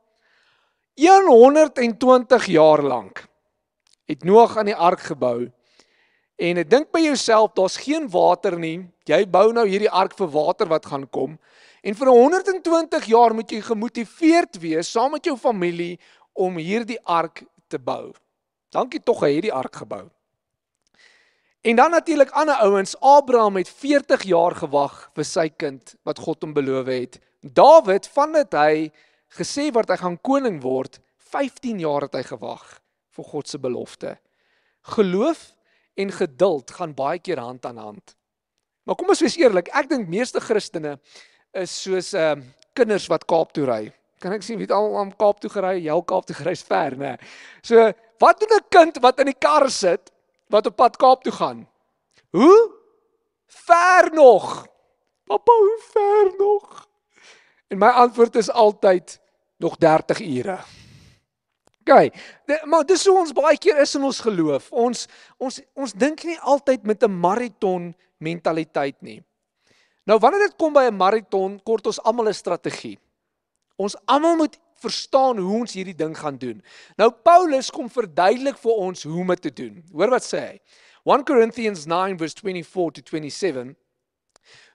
120 1.29 2.47
jaar 2.47 2.83
lank 2.83 3.25
het 4.07 4.25
Noag 4.25 4.57
aan 4.57 4.71
die 4.71 4.77
ark 4.77 5.01
gebou. 5.01 5.49
En 6.37 6.61
ek 6.61 6.69
dink 6.71 6.91
by 6.95 7.01
jouself, 7.03 7.55
daar's 7.57 7.79
geen 7.81 8.07
water 8.13 8.59
nie. 8.61 8.85
Jy 9.09 9.25
bou 9.31 9.49
nou 9.57 9.65
hierdie 9.67 9.91
ark 9.91 10.15
vir 10.19 10.29
water 10.31 10.69
wat 10.71 10.87
gaan 10.87 11.09
kom. 11.11 11.35
En 11.83 11.97
vir 11.97 12.11
120 12.13 13.09
jaar 13.11 13.35
moet 13.35 13.51
jy 13.51 13.63
gemotiveerd 13.65 14.61
wees 14.63 14.91
saam 14.93 15.17
met 15.17 15.27
jou 15.27 15.37
familie 15.41 15.97
om 16.37 16.59
hierdie 16.61 17.01
ark 17.03 17.43
te 17.73 17.81
bou. 17.83 18.13
Dankie 18.71 19.01
tog 19.01 19.25
hy 19.25 19.33
hierdie 19.39 19.55
ark 19.55 19.83
gebou. 19.83 20.05
En 21.67 21.77
dan 21.77 21.91
natuurlik 21.91 22.31
ander 22.31 22.55
ouens, 22.63 22.95
Abraham 23.01 23.57
het 23.59 23.69
40 23.69 24.23
jaar 24.23 24.55
gewag 24.55 25.09
vir 25.17 25.27
sy 25.27 25.49
kind 25.51 25.97
wat 26.07 26.21
God 26.23 26.45
hom 26.47 26.53
beloof 26.55 26.87
het. 26.93 27.19
Dawid, 27.55 28.09
vandat 28.15 28.55
hy 28.55 28.91
gesê 29.37 29.69
word 29.75 29.91
hy 29.91 29.99
gaan 30.01 30.19
koning 30.19 30.61
word, 30.63 31.01
15 31.33 31.81
jaar 31.83 32.07
het 32.07 32.15
hy 32.15 32.23
gewag 32.27 32.65
vir 33.17 33.29
God 33.33 33.49
se 33.49 33.59
belofte. 33.59 34.17
Geloof 34.97 35.53
en 35.97 36.13
geduld 36.13 36.71
gaan 36.71 36.95
baie 36.95 37.19
keer 37.19 37.41
hand 37.41 37.67
aan 37.67 37.81
hand. 37.81 38.17
Maar 38.87 38.95
kom 38.95 39.11
ons 39.11 39.23
wees 39.25 39.39
eerlik, 39.41 39.71
ek 39.75 39.89
dink 39.91 40.09
meeste 40.09 40.41
Christene 40.41 40.97
is 41.57 41.73
soos 41.83 42.13
ehm 42.15 42.43
uh, 42.43 42.53
kinders 42.77 43.07
wat 43.09 43.25
Kaap 43.25 43.55
toe 43.57 43.65
ry. 43.65 43.87
Kan 44.21 44.35
ek 44.37 44.43
sien 44.45 44.59
wie 44.61 44.67
het 44.67 44.75
al 44.77 44.91
aan 45.01 45.15
Kaap 45.17 45.41
toe 45.41 45.49
gery? 45.49 45.79
Jy 45.81 45.93
al 45.95 46.03
Kaap 46.05 46.27
toe 46.29 46.37
gery 46.37 46.53
is 46.53 46.65
ver, 46.65 46.93
nê. 46.93 47.15
So, 47.65 47.87
wat 48.21 48.41
doen 48.41 48.53
'n 48.53 48.69
kind 48.69 48.99
wat 49.01 49.21
in 49.21 49.33
die 49.33 49.41
kar 49.41 49.71
sit 49.71 50.13
wat 50.53 50.67
op 50.67 50.77
pad 50.77 50.97
Kaap 50.97 51.25
toe 51.25 51.33
gaan? 51.33 51.67
Hoe 52.37 52.73
ver 53.47 54.13
nog? 54.13 54.67
Pappa, 55.27 55.53
hoe 55.53 55.81
ver 55.93 56.33
nog? 56.39 56.86
En 57.69 57.79
my 57.79 57.89
antwoord 57.89 58.37
is 58.37 58.51
altyd 58.51 59.21
nog 59.57 59.77
30 59.77 60.21
ure. 60.21 60.59
OK. 61.87 62.15
Maar 62.65 62.85
dis 62.87 63.07
hoe 63.07 63.19
ons 63.19 63.33
baie 63.33 63.59
keer 63.59 63.79
is 63.81 63.95
in 63.95 64.03
ons 64.03 64.21
geloof. 64.21 64.73
Ons 64.73 65.07
ons 65.39 65.61
ons 65.75 65.93
dink 65.95 66.25
nie 66.27 66.39
altyd 66.41 66.83
met 66.83 67.03
'n 67.03 67.19
maraton 67.21 67.95
mentaliteit 68.19 68.97
nie. 69.01 69.23
Nou 70.05 70.19
wanneer 70.19 70.49
dit 70.49 70.57
kom 70.57 70.73
by 70.73 70.87
'n 70.91 70.97
maraton, 70.97 71.61
kort 71.63 71.87
ons 71.87 72.03
almal 72.03 72.29
'n 72.29 72.35
strategie. 72.35 72.99
Ons 73.77 73.97
almal 74.05 74.37
moet 74.37 74.59
verstaan 74.75 75.39
hoe 75.39 75.61
ons 75.61 75.73
hierdie 75.73 75.97
ding 75.97 76.19
gaan 76.19 76.39
doen. 76.39 76.63
Nou 76.97 77.11
Paulus 77.11 77.71
kom 77.71 77.91
verduidelik 77.91 78.59
vir 78.59 78.73
ons 78.73 79.03
hoe 79.03 79.21
om 79.21 79.27
dit 79.27 79.43
te 79.43 79.53
doen. 79.53 79.85
Hoor 79.93 80.11
wat 80.11 80.25
sê 80.25 80.39
hy. 80.39 80.61
1 81.05 81.25
Corinthians 81.25 81.87
9 81.87 82.19
verse 82.19 82.35
24 82.35 82.91
to 82.93 83.03
27 83.03 83.77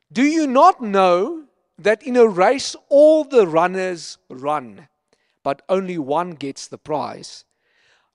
Do 0.08 0.22
you 0.22 0.48
not 0.48 0.80
know 0.80 1.48
that 1.78 2.04
in 2.04 2.16
a 2.16 2.28
race 2.28 2.75
all 2.90 3.24
the 3.24 3.48
runners 3.48 4.18
run, 4.30 4.88
but 5.44 5.62
only 5.70 5.98
one 5.98 6.32
gets 6.32 6.68
the 6.68 6.78
prize. 6.78 7.46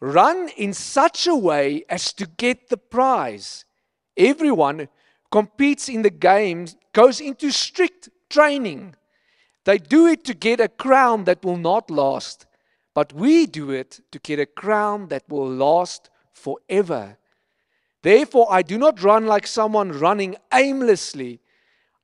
Run 0.00 0.50
in 0.56 0.72
such 0.72 1.26
a 1.26 1.34
way 1.34 1.84
as 1.88 2.12
to 2.14 2.26
get 2.26 2.68
the 2.68 2.76
prize. 2.76 3.64
Everyone 4.16 4.88
competes 5.30 5.88
in 5.88 6.02
the 6.02 6.10
games, 6.10 6.76
goes 6.92 7.20
into 7.20 7.50
strict 7.50 8.08
training. 8.28 8.94
They 9.64 9.78
do 9.78 10.06
it 10.06 10.24
to 10.24 10.34
get 10.34 10.60
a 10.60 10.68
crown 10.68 11.24
that 11.24 11.44
will 11.44 11.56
not 11.56 11.90
last, 11.90 12.46
but 12.94 13.12
we 13.12 13.46
do 13.46 13.70
it 13.70 14.00
to 14.12 14.18
get 14.18 14.38
a 14.38 14.46
crown 14.46 15.08
that 15.08 15.24
will 15.28 15.48
last 15.48 16.08
forever. 16.32 17.18
Therefore, 18.02 18.46
I 18.50 18.62
do 18.62 18.78
not 18.78 19.02
run 19.02 19.26
like 19.26 19.46
someone 19.46 19.90
running 19.90 20.36
aimlessly. 20.54 21.40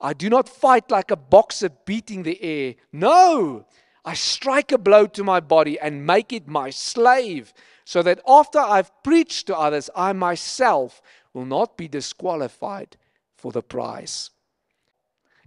I 0.02 0.14
do 0.14 0.28
not 0.28 0.48
fight 0.48 0.90
like 0.90 1.12
a 1.12 1.16
boxer 1.16 1.70
beating 1.86 2.24
the 2.24 2.42
air. 2.42 2.74
No, 2.90 3.64
I 4.04 4.14
strike 4.14 4.72
a 4.72 4.78
blow 4.78 5.06
to 5.06 5.22
my 5.22 5.38
body 5.38 5.78
and 5.78 6.04
make 6.04 6.32
it 6.32 6.48
my 6.48 6.70
slave, 6.70 7.54
so 7.84 8.02
that 8.02 8.20
after 8.26 8.58
I've 8.58 8.90
preached 9.04 9.46
to 9.46 9.56
others, 9.56 9.88
I 9.94 10.12
myself 10.12 11.00
will 11.32 11.44
not 11.44 11.76
be 11.76 11.86
disqualified 11.86 12.96
for 13.36 13.52
the 13.52 13.62
prize. 13.62 14.30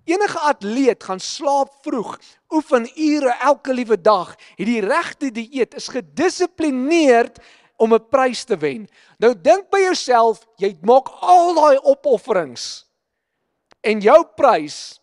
Enige 0.08 0.40
atleet 0.40 1.04
gaan 1.04 1.20
slaap 1.20 1.82
vroeg, 1.84 2.16
oefen 2.54 2.86
ure 2.96 3.34
elke 3.42 3.74
liewe 3.74 3.98
dag, 3.98 4.36
het 4.56 4.68
die 4.70 4.82
regte 4.86 5.32
dieet, 5.34 5.74
is 5.76 5.90
gedissiplineerd 5.90 7.42
om 7.82 7.94
'n 7.94 8.08
prys 8.10 8.46
te 8.46 8.56
wen. 8.58 8.88
Nou 9.20 9.34
dink 9.34 9.70
by 9.70 9.82
jouself, 9.82 10.46
jy 10.58 10.78
maak 10.82 11.10
al 11.22 11.56
daai 11.56 11.78
opofferings 11.82 12.85
en 13.86 14.02
jou 14.02 14.20
prys 14.38 15.00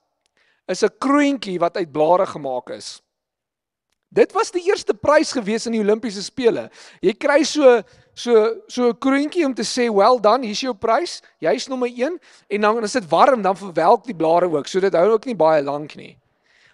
is 0.66 0.82
'n 0.82 0.98
kroentjie 0.98 1.58
wat 1.58 1.76
uit 1.76 1.92
blare 1.92 2.26
gemaak 2.26 2.70
is. 2.70 3.02
Dit 4.12 4.32
was 4.32 4.50
die 4.50 4.62
eerste 4.68 4.94
prys 4.94 5.32
gewees 5.32 5.66
in 5.66 5.72
die 5.72 5.80
Olimpiese 5.80 6.22
spele. 6.22 6.70
Jy 7.00 7.14
kry 7.16 7.42
so 7.44 7.82
so 8.14 8.60
so 8.68 8.88
'n 8.88 8.98
kroentjie 8.98 9.46
om 9.46 9.54
te 9.54 9.64
sê, 9.64 9.88
"Well 9.88 10.20
done, 10.20 10.44
hier's 10.44 10.60
jou 10.60 10.74
prys. 10.74 11.22
Jy's 11.40 11.68
nommer 11.68 11.88
1." 11.88 12.20
En 12.48 12.60
dan 12.60 12.82
as 12.82 12.92
dit 12.92 13.08
warm, 13.08 13.42
dan 13.42 13.56
verwelk 13.56 14.04
die 14.04 14.14
blare 14.14 14.50
ook. 14.50 14.66
So 14.66 14.80
dit 14.80 14.92
hou 14.92 15.12
ook 15.12 15.24
nie 15.24 15.36
baie 15.36 15.62
lank 15.62 15.94
nie. 15.94 16.18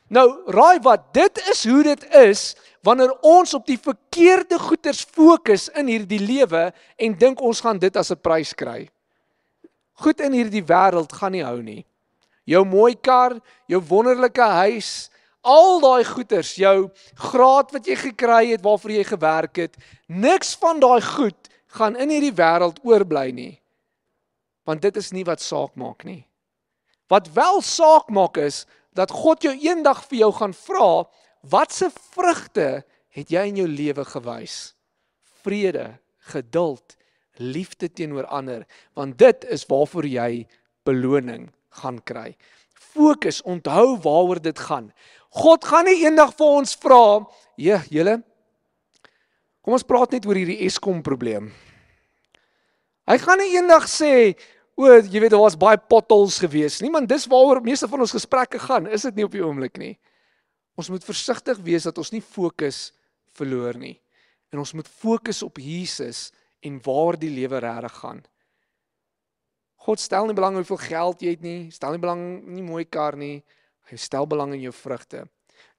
Nou, 0.09 0.43
raai 0.47 0.81
wat, 0.81 1.13
dit 1.13 1.39
is 1.51 1.65
hoe 1.69 1.83
dit 1.83 2.15
is 2.15 2.57
wanneer 2.83 3.13
ons 3.21 3.55
op 3.55 3.67
die 3.67 3.79
verkeerde 3.79 4.59
goeders 4.59 5.05
fokus 5.05 5.69
in 5.69 5.87
hierdie 5.87 6.21
lewe 6.21 6.73
en 6.97 7.19
dink 7.19 7.41
ons 7.41 7.61
gaan 7.61 7.79
dit 7.79 7.97
as 7.97 8.11
'n 8.11 8.21
prys 8.21 8.55
kry. 8.55 8.89
Goed 9.93 10.21
in 10.21 10.33
hierdie 10.33 10.65
wêreld 10.65 11.13
gaan 11.13 11.33
nie 11.33 11.45
hou 11.45 11.63
nie. 11.63 11.85
Jou 12.49 12.65
mooi 12.65 12.95
kar, 12.97 13.37
jou 13.69 13.81
wonderlike 13.91 14.49
huis, 14.63 15.11
al 15.45 15.81
daai 15.83 16.05
goeders, 16.09 16.55
jou 16.57 16.89
graad 17.29 17.75
wat 17.75 17.89
jy 17.89 17.97
gekry 18.01 18.43
het 18.55 18.65
waarvoor 18.65 18.95
jy 18.97 19.05
gewerk 19.09 19.61
het, 19.61 19.77
niks 20.09 20.55
van 20.61 20.81
daai 20.81 21.01
goed 21.05 21.51
gaan 21.77 21.99
in 22.01 22.13
hierdie 22.13 22.35
wêreld 22.37 22.81
oorbly 22.89 23.29
nie. 23.37 23.55
Want 24.69 24.83
dit 24.85 24.97
is 25.01 25.13
nie 25.13 25.27
wat 25.29 25.45
saak 25.45 25.77
maak 25.81 26.05
nie. 26.09 26.25
Wat 27.09 27.29
wel 27.37 27.61
saak 27.65 28.09
maak 28.13 28.41
is 28.41 28.65
dat 28.97 29.13
God 29.13 29.45
jou 29.45 29.53
eendag 29.53 30.03
vir 30.09 30.25
jou 30.25 30.33
gaan 30.41 30.57
vra, 30.57 31.05
watse 31.45 31.91
vrugte 32.13 32.83
het 33.15 33.33
jy 33.33 33.45
in 33.53 33.61
jou 33.63 33.69
lewe 33.69 34.05
gewys? 34.09 34.73
Vrede, 35.45 35.99
geduld, 36.33 36.97
liefde 37.39 37.89
teenoor 37.89 38.27
ander, 38.27 38.65
want 38.97 39.21
dit 39.21 39.45
is 39.53 39.69
waarvoor 39.69 40.09
jy 40.09 40.49
beloning 40.89 41.49
gaan 41.79 42.01
kry. 42.05 42.37
Fokus, 42.75 43.43
onthou 43.43 43.99
waaroor 44.05 44.43
dit 44.43 44.59
gaan. 44.59 44.93
God 45.39 45.65
gaan 45.65 45.87
nie 45.89 46.03
eendag 46.05 46.35
vir 46.37 46.47
ons 46.47 46.75
vra, 46.77 47.27
"Ja, 47.57 47.83
julle 47.91 48.23
Kom 49.69 49.75
ons 49.77 49.85
praat 49.85 50.15
net 50.17 50.25
oor 50.25 50.39
hierdie 50.39 50.63
Eskom 50.65 51.03
probleem." 51.05 51.51
Hy 53.05 53.17
gaan 53.21 53.37
nie 53.37 53.51
eendag 53.53 53.85
sê, 53.85 54.35
"O, 54.77 54.87
jy 54.97 55.21
weet 55.21 55.31
daar 55.31 55.45
was 55.45 55.57
baie 55.61 55.77
potholes 55.77 56.39
gewees 56.39 56.81
nie, 56.81 56.91
want 56.91 57.07
dis 57.07 57.27
waaroor 57.27 57.61
meeste 57.61 57.87
van 57.87 58.01
ons 58.01 58.13
gesprekke 58.17 58.59
gaan, 58.59 58.87
is 58.87 59.03
dit 59.03 59.17
nie 59.17 59.25
op 59.25 59.33
die 59.33 59.45
oomblik 59.45 59.77
nie." 59.77 59.99
Ons 60.75 60.89
moet 60.89 61.05
versigtig 61.05 61.59
wees 61.59 61.83
dat 61.85 61.99
ons 61.99 62.13
nie 62.13 62.23
fokus 62.23 62.93
verloor 63.35 63.77
nie. 63.77 64.01
En 64.53 64.59
ons 64.59 64.73
moet 64.73 64.89
fokus 64.89 65.43
op 65.43 65.59
Jesus 65.59 66.33
en 66.63 66.81
waar 66.81 67.19
die 67.19 67.31
lewe 67.31 67.59
regtig 67.59 67.93
gaan. 67.93 68.25
God 69.87 70.01
stel 70.03 70.27
nie 70.27 70.37
belang 70.37 70.59
hoeveel 70.59 70.81
geld 70.83 71.23
jy 71.23 71.35
het 71.37 71.45
nie, 71.45 71.71
stel 71.73 71.95
nie 71.95 72.03
belang 72.03 72.25
nie 72.45 72.65
mooi 72.65 72.85
kar 72.85 73.17
nie. 73.17 73.43
Hy 73.89 73.97
stel 73.97 74.27
belang 74.29 74.53
in 74.57 74.65
jou 74.67 74.75
vrugte. 74.75 75.25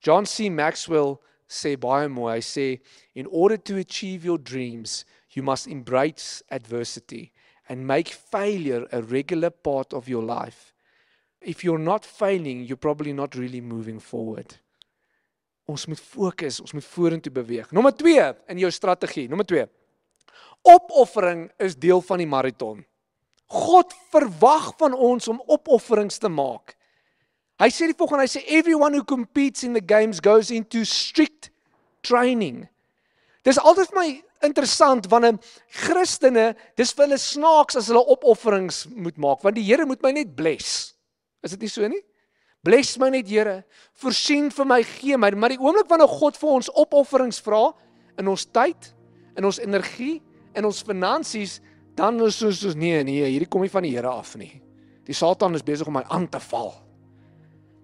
John 0.01 0.25
C 0.25 0.49
Maxwell 0.49 1.17
sê 1.49 1.75
baie 1.77 2.07
mooi. 2.09 2.37
Hy 2.37 2.45
sê 2.45 2.67
in 3.13 3.27
order 3.29 3.57
to 3.57 3.77
achieve 3.77 4.25
your 4.25 4.39
dreams, 4.39 5.03
you 5.35 5.43
must 5.43 5.67
embrace 5.67 6.41
adversity 6.49 7.31
and 7.69 7.85
make 7.85 8.09
failure 8.09 8.87
a 8.91 9.01
regular 9.01 9.51
part 9.51 9.93
of 9.93 10.09
your 10.09 10.23
life. 10.23 10.73
If 11.41 11.63
you're 11.63 11.79
not 11.79 12.05
failing, 12.05 12.63
you're 12.63 12.81
probably 12.81 13.13
not 13.13 13.35
really 13.35 13.61
moving 13.61 13.99
forward. 13.99 14.57
Ons 15.69 15.85
moet 15.85 15.99
fokus, 16.01 16.59
ons 16.59 16.73
moet 16.73 16.85
vorentoe 16.85 17.31
beweeg. 17.31 17.69
Nommer 17.71 17.93
2 17.95 18.15
in 18.49 18.61
jou 18.63 18.71
strategie. 18.73 19.27
Nommer 19.29 19.45
2. 19.45 19.67
Opoffering 20.65 21.45
is 21.61 21.77
deel 21.77 22.01
van 22.01 22.19
die 22.19 22.27
maraton. 22.27 22.81
God 23.49 23.93
verwag 24.13 24.71
van 24.77 24.93
ons 24.93 25.27
om 25.31 25.41
opofferings 25.49 26.21
te 26.21 26.29
maak. 26.29 26.75
Hy 27.59 27.67
sê 27.73 27.89
die 27.89 27.97
volgende, 27.97 28.23
hy 28.23 28.31
sê 28.31 28.43
everyone 28.55 28.95
who 28.95 29.03
competes 29.03 29.65
in 29.67 29.73
the 29.75 29.83
games 29.83 30.21
goes 30.23 30.51
into 30.53 30.85
strict 30.87 31.49
training. 32.05 32.67
Dis 33.43 33.59
altyd 33.59 33.89
vir 33.89 33.97
my 33.97 34.09
interessant 34.47 35.09
wanneer 35.11 35.39
Christene, 35.81 36.53
dis 36.79 36.93
vir 36.95 37.07
hulle 37.07 37.19
snaaks 37.19 37.79
as 37.79 37.89
hulle 37.91 38.03
opofferings 38.13 38.85
moet 38.93 39.17
maak, 39.19 39.43
want 39.43 39.57
die 39.57 39.65
Here 39.65 39.87
moet 39.89 40.03
my 40.05 40.13
net 40.15 40.31
bless. 40.37 40.93
Is 41.43 41.55
dit 41.55 41.65
nie 41.65 41.71
so 41.71 41.87
nie? 41.89 42.01
Bless 42.63 42.97
my 42.99 43.09
net 43.11 43.27
Here, 43.27 43.63
voorsien 43.99 44.49
vir 44.55 44.67
my, 44.67 44.79
gee 44.83 45.19
my, 45.19 45.31
maar 45.35 45.55
die 45.55 45.59
oomblik 45.59 45.89
wanneer 45.91 46.11
God 46.11 46.39
vir 46.39 46.55
ons 46.59 46.71
opofferings 46.79 47.39
vra 47.43 47.69
in 48.19 48.31
ons 48.31 48.45
tyd, 48.55 48.91
in 49.39 49.47
ons 49.47 49.59
energie, 49.63 50.19
in 50.55 50.67
ons 50.67 50.81
finansies, 50.83 51.59
dan 51.99 52.19
is 52.23 52.39
ons 52.45 52.61
soos 52.63 52.77
nee, 52.79 53.01
nee, 53.03 53.25
hierdie 53.27 53.49
kom 53.51 53.65
nie 53.65 53.71
van 53.71 53.83
die 53.83 53.91
Here 53.95 54.11
af 54.11 54.35
nie. 54.39 54.53
Die 55.07 55.15
Satan 55.17 55.57
is 55.57 55.65
besig 55.65 55.89
om 55.89 55.97
my 55.97 56.05
aan 56.07 56.29
te 56.31 56.39
val. 56.49 56.71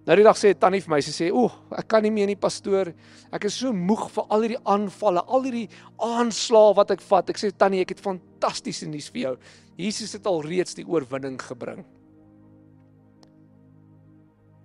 Nou 0.05 0.15
die 0.19 0.25
dag 0.25 0.37
sê 0.37 0.51
tannie 0.53 0.83
vir 0.85 0.91
my, 0.93 0.99
sy 1.01 1.11
sê, 1.11 1.31
"Oeg, 1.33 1.51
ek 1.79 1.87
kan 1.87 2.03
nie 2.03 2.11
meer 2.11 2.27
nie, 2.27 2.35
pastoor. 2.35 2.93
Ek 3.33 3.45
is 3.45 3.55
so 3.55 3.73
moeg 3.73 4.09
vir 4.11 4.23
al 4.29 4.41
hierdie 4.41 4.63
aanvalle, 4.63 5.25
al 5.25 5.43
hierdie 5.43 5.69
aanslae 5.99 6.75
wat 6.75 6.91
ek 6.91 7.01
vat." 7.01 7.29
Ek 7.29 7.37
sê, 7.37 7.51
"Tannie, 7.51 7.81
ek 7.81 7.89
het 7.89 7.99
fantastiese 7.99 8.87
nuus 8.87 9.09
vir 9.09 9.21
jou. 9.21 9.37
Jesus 9.77 10.13
het 10.13 10.25
al 10.27 10.41
reeds 10.41 10.75
die 10.75 10.85
oorwinning 10.85 11.41
gebring." 11.41 11.83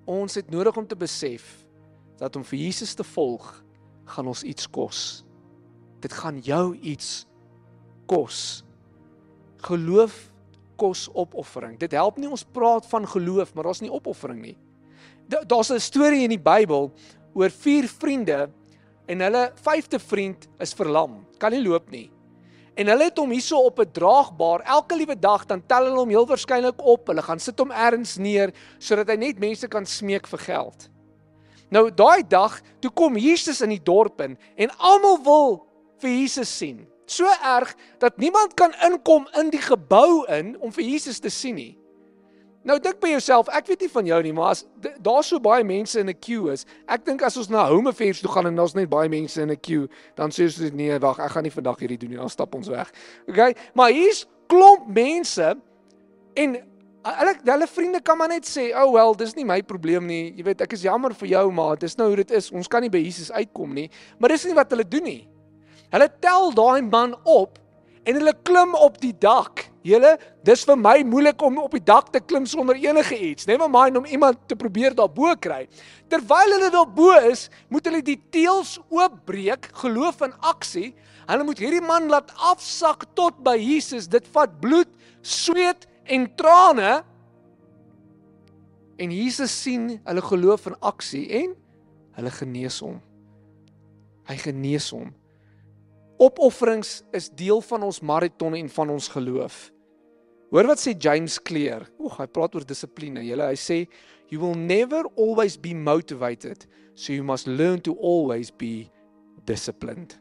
Ons 0.07 0.35
het 0.35 0.51
nodig 0.51 0.77
om 0.77 0.87
te 0.87 0.97
besef 0.97 1.65
dat 2.19 2.37
om 2.37 2.45
vir 2.45 2.59
Jesus 2.59 2.95
te 2.95 3.05
volg, 3.05 3.65
gaan 4.05 4.27
ons 4.27 4.43
iets 4.43 4.67
kos. 4.67 5.25
Dit 6.01 6.13
gaan 6.13 6.39
jou 6.41 6.77
iets 6.77 7.27
kos. 8.07 8.65
Geloof 9.61 10.31
kos 10.77 11.09
opoffering. 11.13 11.79
Dit 11.79 11.93
help 11.93 12.17
nie 12.17 12.29
ons 12.29 12.45
praat 12.45 12.87
van 12.87 13.07
geloof, 13.09 13.55
maar 13.55 13.65
daar's 13.65 13.81
nie 13.81 13.93
opoffering 13.93 14.41
nie 14.41 14.57
daar's 15.31 15.71
'n 15.71 15.79
storie 15.79 16.23
in 16.23 16.29
die 16.29 16.39
Bybel 16.39 16.93
oor 17.35 17.51
vier 17.51 17.89
vriende 17.89 18.51
en 19.07 19.21
hulle 19.21 19.53
vyfde 19.55 19.99
vriend 19.99 20.49
is 20.59 20.75
verlam, 20.75 21.27
kan 21.39 21.53
nie 21.53 21.63
loop 21.63 21.91
nie. 21.91 22.11
En 22.75 22.87
hulle 22.87 23.05
het 23.05 23.19
hom 23.19 23.31
hierso 23.31 23.59
op 23.59 23.79
'n 23.79 23.93
draagbaar 23.93 24.61
elke 24.61 24.97
liewe 24.97 25.19
dag 25.19 25.47
dan 25.47 25.67
tel 25.67 25.85
hulle 25.85 25.99
hom 25.99 26.09
heel 26.09 26.27
waarskynlik 26.27 26.83
op. 26.83 27.07
Hulle 27.07 27.23
gaan 27.23 27.39
sit 27.39 27.59
hom 27.59 27.71
ergens 27.71 28.17
neer 28.17 28.53
sodat 28.79 29.09
hy 29.09 29.17
net 29.17 29.39
mense 29.39 29.69
kan 29.69 29.87
smeek 29.87 30.27
vir 30.27 30.39
geld. 30.39 30.89
Nou 31.71 31.91
daai 31.91 32.23
dag, 32.29 32.61
toe 32.81 32.91
kom 32.91 33.17
Jesus 33.17 33.61
in 33.61 33.69
die 33.69 33.83
dorp 33.83 34.21
in 34.21 34.39
en 34.57 34.71
almal 34.79 35.23
wil 35.23 35.67
vir 35.99 36.11
Jesus 36.11 36.57
sien. 36.57 36.87
So 37.11 37.27
erg 37.43 37.75
dat 37.99 38.19
niemand 38.23 38.55
kan 38.55 38.75
inkom 38.87 39.27
in 39.41 39.51
die 39.51 39.63
gebou 39.63 40.27
in 40.31 40.55
om 40.61 40.71
vir 40.73 40.85
Jesus 40.87 41.19
te 41.19 41.31
sien 41.33 41.59
nie. 41.59 41.73
Nou 42.63 42.77
dink 42.79 42.99
by 43.01 43.15
jouself, 43.15 43.49
ek 43.57 43.71
weet 43.73 43.87
nie 43.87 43.91
van 43.91 44.09
jou 44.11 44.19
nie, 44.23 44.33
maar 44.37 44.53
as 44.53 44.67
daar's 45.01 45.31
so 45.33 45.41
baie 45.41 45.65
mense 45.65 45.97
in 45.99 46.11
'n 46.13 46.19
queue 46.21 46.53
is, 46.53 46.67
ek 46.87 47.05
dink 47.05 47.23
as 47.23 47.37
ons 47.37 47.49
na 47.49 47.67
Home 47.67 47.89
Affairs 47.89 48.21
toe 48.21 48.31
gaan 48.31 48.47
en 48.47 48.55
daar's 48.55 48.75
net 48.75 48.91
baie 48.91 49.09
mense 49.09 49.41
in 49.41 49.51
'n 49.51 49.57
queue, 49.57 49.89
dan 50.15 50.31
sê 50.31 50.45
ons 50.45 50.73
nee, 50.73 50.99
wag, 50.99 51.19
ek 51.19 51.31
gaan 51.31 51.43
nie 51.43 51.51
vandag 51.51 51.79
hierdie 51.81 51.99
doen 51.99 52.11
nie, 52.11 52.19
dan 52.19 52.29
stap 52.29 52.55
ons 52.55 52.69
weg. 52.69 52.93
Okay? 53.29 53.55
Maar 53.75 53.91
hier's 53.91 54.27
klomp 54.47 54.87
mense 54.87 55.57
en 56.37 56.57
hulle 57.03 57.35
hulle 57.45 57.67
vriende 57.67 58.01
kan 58.03 58.19
maar 58.19 58.29
net 58.29 58.45
sê, 58.45 58.71
"Oh 58.77 58.93
well, 58.93 59.15
dis 59.15 59.35
nie 59.35 59.45
my 59.45 59.63
probleem 59.63 60.07
nie. 60.07 60.33
Jy 60.37 60.45
weet, 60.45 60.61
ek 60.61 60.73
is 60.73 60.83
jammer 60.83 61.15
vir 61.15 61.29
jou, 61.29 61.51
maar 61.51 61.77
dis 61.77 61.97
nou 61.97 62.09
hoe 62.09 62.17
dit 62.17 62.31
is. 62.31 62.51
Ons 62.53 62.69
kan 62.69 62.83
nie 62.83 62.91
by 62.91 62.99
Jesus 62.99 63.33
uitkom 63.33 63.73
nie." 63.75 63.91
Maar 64.19 64.29
dis 64.29 64.45
nie 64.45 64.55
wat 64.55 64.71
hulle 64.71 64.85
doen 64.85 65.03
nie. 65.03 65.29
Hulle 65.91 66.09
tel 66.23 66.55
daai 66.55 66.83
man 66.87 67.17
op 67.25 67.59
en 68.05 68.17
hulle 68.17 68.35
klim 68.47 68.75
op 68.79 69.01
die 69.03 69.13
dak 69.13 69.71
Julle, 69.81 70.19
dis 70.45 70.61
vir 70.69 70.77
my 70.77 70.99
moeilik 71.09 71.41
om 71.41 71.57
op 71.63 71.73
die 71.73 71.85
dak 71.85 72.11
te 72.13 72.21
klim 72.21 72.45
sonder 72.49 72.77
enige 72.77 73.17
iets. 73.17 73.47
Never 73.49 73.69
mind 73.73 73.97
om 73.97 74.05
iemand 74.05 74.43
te 74.49 74.57
probeer 74.59 74.93
daarbo 74.97 75.33
kry. 75.41 75.63
Terwyl 76.13 76.53
hulle 76.53 76.69
daarbo 76.75 77.15
is, 77.31 77.47
moet 77.73 77.89
hulle 77.89 78.03
die 78.05 78.19
teels 78.35 78.77
oopbreek, 78.93 79.71
geloof 79.81 80.21
in 80.27 80.35
aksie. 80.53 80.91
Hulle 81.31 81.47
moet 81.49 81.63
hierdie 81.65 81.85
man 81.85 82.11
laat 82.13 82.35
afsak 82.51 83.07
tot 83.17 83.39
by 83.47 83.57
Jesus. 83.57 84.11
Dit 84.11 84.29
vat 84.35 84.53
bloed, 84.61 84.91
sweet 85.25 85.89
en 86.05 86.29
trane. 86.37 86.99
En 89.01 89.17
Jesus 89.17 89.55
sien 89.63 89.95
hulle 89.97 90.27
geloof 90.29 90.69
in 90.69 90.77
aksie 90.93 91.25
en 91.41 91.57
hulle 92.19 92.35
genees 92.37 92.83
hom. 92.85 93.01
Hy 94.29 94.37
genees 94.45 94.93
hom. 94.93 95.09
Opofferings 96.21 96.99
is 97.17 97.31
deel 97.33 97.63
van 97.65 97.87
ons 97.87 98.03
maraton 98.05 98.53
en 98.59 98.67
van 98.69 98.91
ons 98.93 99.07
geloof. 99.09 99.71
Hoor 100.53 100.67
wat 100.69 100.81
sê 100.83 100.93
James 100.93 101.39
Clear. 101.41 101.87
Oek, 101.97 102.19
hy 102.19 102.27
praat 102.29 102.57
oor 102.59 102.67
dissipline. 102.69 103.23
Julle, 103.25 103.47
hy 103.49 103.57
sê 103.57 103.79
you 104.29 104.37
will 104.43 104.59
never 104.59 105.07
always 105.17 105.57
be 105.57 105.73
motivated, 105.73 106.67
so 106.93 107.15
you 107.15 107.25
must 107.25 107.49
learn 107.49 107.81
to 107.87 107.95
always 107.97 108.51
be 108.53 108.91
disciplined. 109.49 110.19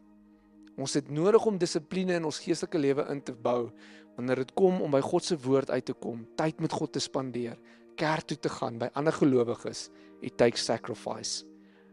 Ons 0.79 0.95
het 0.95 1.09
nodig 1.11 1.43
om 1.43 1.57
dissipline 1.59 2.15
in 2.15 2.29
ons 2.29 2.39
geestelike 2.45 2.79
lewe 2.79 3.03
in 3.11 3.19
te 3.19 3.35
bou 3.35 3.67
wanneer 4.15 4.45
dit 4.45 4.53
kom 4.55 4.79
om 4.85 4.95
by 4.95 5.01
God 5.03 5.27
se 5.27 5.35
woord 5.43 5.67
uit 5.71 5.85
te 5.89 5.97
kom, 5.99 6.23
tyd 6.39 6.63
met 6.63 6.71
God 6.75 6.93
te 6.95 7.03
spandeer, 7.03 7.59
kerk 7.99 8.31
toe 8.31 8.39
te 8.39 8.51
gaan 8.51 8.79
by 8.79 8.87
ander 8.95 9.15
gelowiges. 9.15 9.89
It 10.23 10.39
takes 10.39 10.63
sacrifice. 10.63 11.43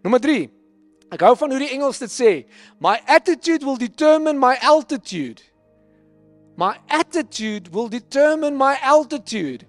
Nommer 0.07 0.23
3. 0.23 0.47
Ek 1.15 1.23
hou 1.23 1.37
van 1.39 1.53
hoe 1.55 1.61
die 1.63 1.71
Engels 1.77 2.01
dit 2.03 2.11
sê. 2.11 2.33
My 2.83 2.99
attitude 3.07 3.65
will 3.67 3.79
determine 3.79 4.41
my 4.43 4.57
altitude. 4.63 5.43
My 6.57 6.77
attitude 6.89 7.71
will 7.73 7.89
determine 7.89 8.57
my 8.57 8.75
altitude. 8.83 9.67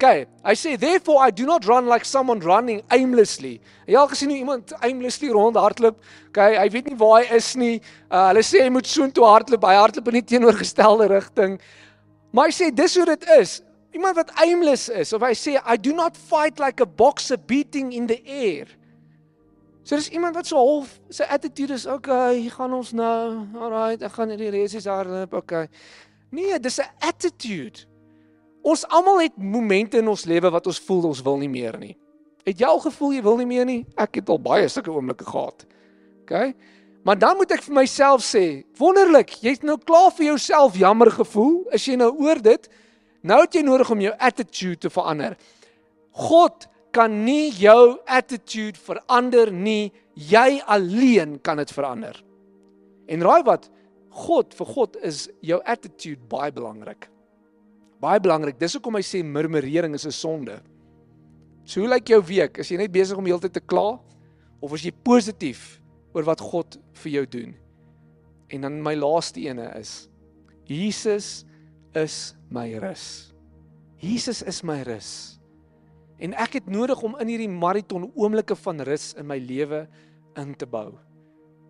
Okay, 0.00 0.24
hy 0.40 0.54
sê 0.56 0.78
therefore 0.80 1.20
I 1.20 1.28
do 1.28 1.44
not 1.44 1.66
run 1.68 1.84
like 1.84 2.06
someone 2.08 2.40
running 2.40 2.80
aimlessly. 2.88 3.58
Jy 3.84 3.98
al 4.00 4.08
gesien 4.08 4.30
hoe 4.32 4.38
iemand 4.38 4.72
aimlessly 4.80 5.28
rondhardloop? 5.28 5.98
Okay, 6.30 6.54
hy 6.56 6.70
weet 6.72 6.88
nie 6.88 6.96
waar 6.96 7.18
hy 7.18 7.36
is 7.36 7.50
nie. 7.60 7.74
Uh, 8.08 8.30
hulle 8.30 8.44
sê 8.46 8.62
hy 8.64 8.70
moet 8.72 8.88
soontoe 8.88 9.26
hardloop, 9.28 9.66
hy 9.68 9.76
hardloop 9.76 10.08
in 10.08 10.16
die 10.22 10.24
teenoorgestelde 10.32 11.10
rigting. 11.12 11.58
Maar 12.32 12.48
hy 12.48 12.56
sê 12.56 12.70
dis 12.72 12.96
hoe 12.96 13.04
dit 13.10 13.28
is. 13.36 13.58
Iemand 13.92 14.16
wat 14.16 14.32
aimless 14.40 14.88
is 14.88 15.12
of 15.12 15.26
hy 15.26 15.34
sê 15.36 15.58
I 15.60 15.76
do 15.76 15.92
not 15.92 16.16
fight 16.16 16.62
like 16.62 16.80
a 16.80 16.88
boxer 16.88 17.36
beating 17.36 17.92
in 17.92 18.08
the 18.08 18.22
air. 18.24 18.70
So 19.82 19.96
dis 19.96 20.10
iemand 20.12 20.36
wat 20.36 20.46
so 20.46 20.60
half 20.60 20.98
sy 21.08 21.24
attitude 21.24 21.74
is 21.74 21.86
okay, 21.86 22.36
hier 22.38 22.52
gaan 22.52 22.74
ons 22.76 22.92
nou. 22.92 23.46
Alrite, 23.58 24.04
ek 24.06 24.18
gaan 24.18 24.32
hierdie 24.34 24.52
resies 24.52 24.88
hardloop, 24.90 25.32
okay. 25.40 25.68
Nee, 26.30 26.58
dis 26.60 26.78
'n 26.78 26.90
attitude. 27.00 27.86
Ons 28.62 28.84
almal 28.88 29.20
het 29.20 29.36
momente 29.36 29.98
in 29.98 30.08
ons 30.08 30.24
lewe 30.24 30.50
wat 30.50 30.66
ons 30.66 30.80
voel 30.80 31.06
ons 31.08 31.22
wil 31.22 31.38
nie 31.38 31.48
meer 31.48 31.78
nie. 31.78 31.96
Het 32.44 32.60
jy 32.60 32.66
al 32.66 32.80
gevoel 32.80 33.12
jy 33.12 33.22
wil 33.22 33.36
nie 33.36 33.46
meer 33.46 33.64
nie? 33.64 33.86
Ek 33.96 34.14
het 34.20 34.28
al 34.28 34.38
baie 34.38 34.68
sulke 34.68 34.92
oomblikke 34.92 35.24
gehad. 35.24 35.66
OK? 36.22 36.54
Maar 37.02 37.18
dan 37.18 37.36
moet 37.36 37.50
ek 37.50 37.62
vir 37.62 37.74
myself 37.74 38.22
sê, 38.24 38.64
wonderlik, 38.76 39.32
jy's 39.40 39.62
nou 39.64 39.78
klaar 39.78 40.10
vir 40.12 40.26
jouself 40.26 40.76
jammer 40.76 41.10
gevoel, 41.10 41.64
is 41.72 41.86
jy 41.88 41.96
nou 41.96 42.10
oor 42.20 42.40
dit? 42.42 42.68
Nou 43.24 43.40
het 43.40 43.56
jy 43.56 43.62
nodig 43.64 43.90
om 43.90 44.00
jou 44.00 44.12
attitude 44.18 44.78
te 44.84 44.90
verander. 44.92 45.36
God 46.28 46.68
kan 46.92 47.12
nie 47.24 47.50
jou 47.54 47.98
attitude 48.06 48.78
verander 48.78 49.52
nie. 49.52 49.92
Jy 50.14 50.60
alleen 50.66 51.38
kan 51.42 51.60
dit 51.62 51.70
verander. 51.72 52.16
En 53.10 53.22
raai 53.24 53.42
wat? 53.46 53.68
God 54.10 54.54
vir 54.58 54.66
God 54.74 54.98
is 55.06 55.28
jou 55.46 55.60
attitude 55.64 56.20
baie 56.30 56.50
belangrik. 56.52 57.06
Baie 58.02 58.20
belangrik. 58.22 58.58
Dis 58.58 58.74
hoekom 58.76 58.98
hy 58.98 59.04
sê 59.06 59.22
murmurering 59.24 59.94
is 59.94 60.06
'n 60.06 60.12
sonde. 60.12 60.60
So 61.64 61.80
hoe 61.80 61.88
lyk 61.88 62.08
jou 62.08 62.22
week? 62.22 62.58
Is 62.58 62.70
jy 62.70 62.76
net 62.76 62.92
besig 62.92 63.18
om 63.18 63.26
heeltyd 63.26 63.52
te 63.52 63.60
kla 63.60 64.00
of 64.60 64.72
is 64.74 64.82
jy 64.82 64.92
positief 65.04 65.80
oor 66.14 66.24
wat 66.24 66.40
God 66.40 66.78
vir 66.92 67.12
jou 67.12 67.26
doen? 67.26 67.54
En 68.50 68.60
dan 68.60 68.82
my 68.82 68.94
laaste 68.94 69.40
ene 69.40 69.70
is 69.78 70.08
Jesus 70.66 71.44
is 71.94 72.34
my 72.50 72.78
rus. 72.78 73.32
Jesus 73.98 74.42
is 74.42 74.62
my 74.62 74.82
rus. 74.82 75.39
En 76.20 76.34
ek 76.36 76.58
het 76.58 76.66
nodig 76.68 77.00
om 77.02 77.16
in 77.22 77.30
hierdie 77.32 77.48
maraton 77.48 78.10
oomblikke 78.12 78.56
van 78.60 78.82
rus 78.84 79.14
in 79.18 79.28
my 79.28 79.38
lewe 79.40 79.86
in 80.40 80.52
te 80.58 80.68
bou. 80.68 80.92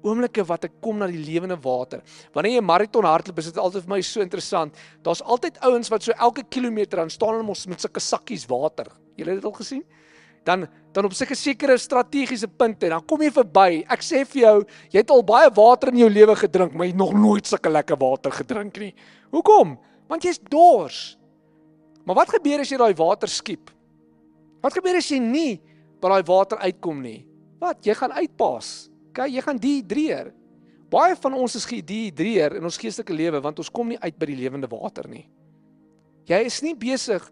Oomblikke 0.03 0.43
wat 0.49 0.65
ek 0.67 0.79
kom 0.83 0.99
na 0.99 1.07
die 1.11 1.21
lewende 1.21 1.59
water. 1.61 2.03
Wanneer 2.35 2.57
jy 2.57 2.61
'n 2.61 2.67
maraton 2.67 3.05
hardloop, 3.05 3.39
is 3.39 3.53
dit 3.53 3.59
altyd 3.59 3.85
vir 3.85 3.95
my 3.95 4.01
so 4.01 4.21
interessant. 4.21 4.75
Daar's 5.03 5.23
altyd 5.23 5.61
ouens 5.61 5.89
wat 5.91 6.03
so 6.03 6.13
elke 6.13 6.43
kilometer 6.43 6.97
dan 6.97 7.11
staan 7.11 7.35
hulle 7.35 7.47
mos 7.47 7.67
met 7.67 7.81
sulke 7.81 8.01
sakkies 8.01 8.47
water. 8.47 8.87
Julle 9.17 9.31
het 9.31 9.43
dit 9.43 9.45
al 9.45 9.59
gesien? 9.59 9.85
Dan 10.45 10.69
dan 10.93 11.05
op 11.05 11.13
sulke 11.13 11.37
sekere 11.37 11.79
strategiese 11.79 12.49
punte, 12.49 12.89
dan 12.89 13.05
kom 13.07 13.21
jy 13.23 13.31
verby. 13.31 13.85
Ek 13.89 14.01
sê 14.03 14.27
vir 14.27 14.43
jou, 14.43 14.65
jy 14.91 14.99
het 14.99 15.11
al 15.11 15.23
baie 15.23 15.51
water 15.55 15.89
in 15.89 15.99
jou 15.99 16.11
lewe 16.11 16.35
gedrink, 16.35 16.73
maar 16.75 16.87
jy 16.87 16.93
het 16.93 16.99
nog 16.99 17.13
nooit 17.15 17.47
sulke 17.47 17.71
lekker 17.71 17.97
water 17.97 18.33
gedrink 18.33 18.77
nie. 18.79 18.95
Hoekom? 19.31 19.79
Want 20.09 20.23
jy's 20.23 20.41
dors. 20.51 21.17
Maar 22.05 22.17
wat 22.17 22.31
gebeur 22.35 22.61
as 22.61 22.71
jy 22.73 22.77
daai 22.77 22.95
water 22.95 23.29
skiep? 23.29 23.71
Wat 24.61 24.77
gebeur 24.77 24.99
as 25.01 25.09
jy 25.11 25.19
nie 25.23 25.61
by 26.01 26.13
daai 26.13 26.27
water 26.29 26.61
uitkom 26.61 27.01
nie? 27.03 27.27
Wat? 27.61 27.81
Jy 27.85 27.95
gaan 27.97 28.13
uitpas. 28.17 28.89
OK, 29.11 29.25
jy 29.29 29.43
gaan 29.45 29.61
dehydreer. 29.61 30.33
Baie 30.91 31.15
van 31.23 31.37
ons 31.39 31.55
is 31.59 31.69
gedehydreer 31.69 32.57
in 32.59 32.67
ons 32.67 32.79
geestelike 32.81 33.15
lewe 33.15 33.41
want 33.45 33.61
ons 33.63 33.71
kom 33.71 33.93
nie 33.93 34.01
uit 34.01 34.17
by 34.19 34.31
die 34.33 34.39
lewende 34.41 34.71
water 34.71 35.07
nie. 35.11 35.29
Jy 36.31 36.41
is 36.47 36.61
nie 36.63 36.75
besig 36.79 37.25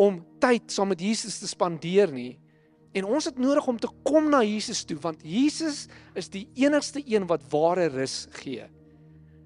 om 0.00 0.20
tyd 0.42 0.72
saam 0.74 0.90
met 0.90 1.02
Jesus 1.02 1.40
te 1.40 1.50
spandeer 1.50 2.12
nie. 2.14 2.34
En 2.94 3.08
ons 3.10 3.26
het 3.26 3.38
nodig 3.38 3.66
om 3.66 3.78
te 3.78 3.90
kom 4.06 4.28
na 4.30 4.44
Jesus 4.46 4.84
toe 4.86 4.98
want 5.02 5.22
Jesus 5.26 5.84
is 6.14 6.30
die 6.30 6.46
enigste 6.62 7.02
een 7.02 7.26
wat 7.30 7.42
ware 7.50 7.88
rus 7.94 8.24
gee. 8.38 8.68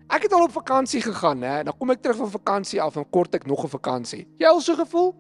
Ek 0.09 0.25
het 0.25 0.33
al 0.33 0.47
op 0.47 0.55
vakansie 0.55 1.03
gegaan, 1.05 1.43
hè. 1.45 1.63
Dan 1.69 1.77
kom 1.77 1.93
ek 1.93 2.01
terug 2.01 2.23
van 2.23 2.31
vakansie 2.33 2.81
af 2.81 2.97
en 2.97 3.05
kort 3.13 3.35
ek 3.37 3.47
nog 3.47 3.65
'n 3.65 3.69
vakansie. 3.69 4.27
Jy 4.39 4.47
al 4.47 4.61
so 4.61 4.75
gevoel? 4.75 5.15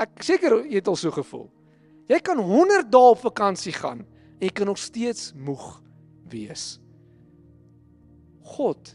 Ek 0.00 0.24
seker 0.26 0.58
jy 0.64 0.80
het 0.80 0.90
al 0.90 0.98
so 0.98 1.14
gevoel. 1.14 1.46
Jy 2.10 2.18
kan 2.24 2.40
100 2.42 2.90
dae 2.92 3.12
op 3.14 3.22
vakansie 3.22 3.72
gaan 3.76 4.02
en 4.04 4.44
jy 4.44 4.52
kan 4.52 4.68
nog 4.68 4.80
steeds 4.80 5.30
moeg 5.38 5.78
wees. 6.28 6.78
God 8.44 8.92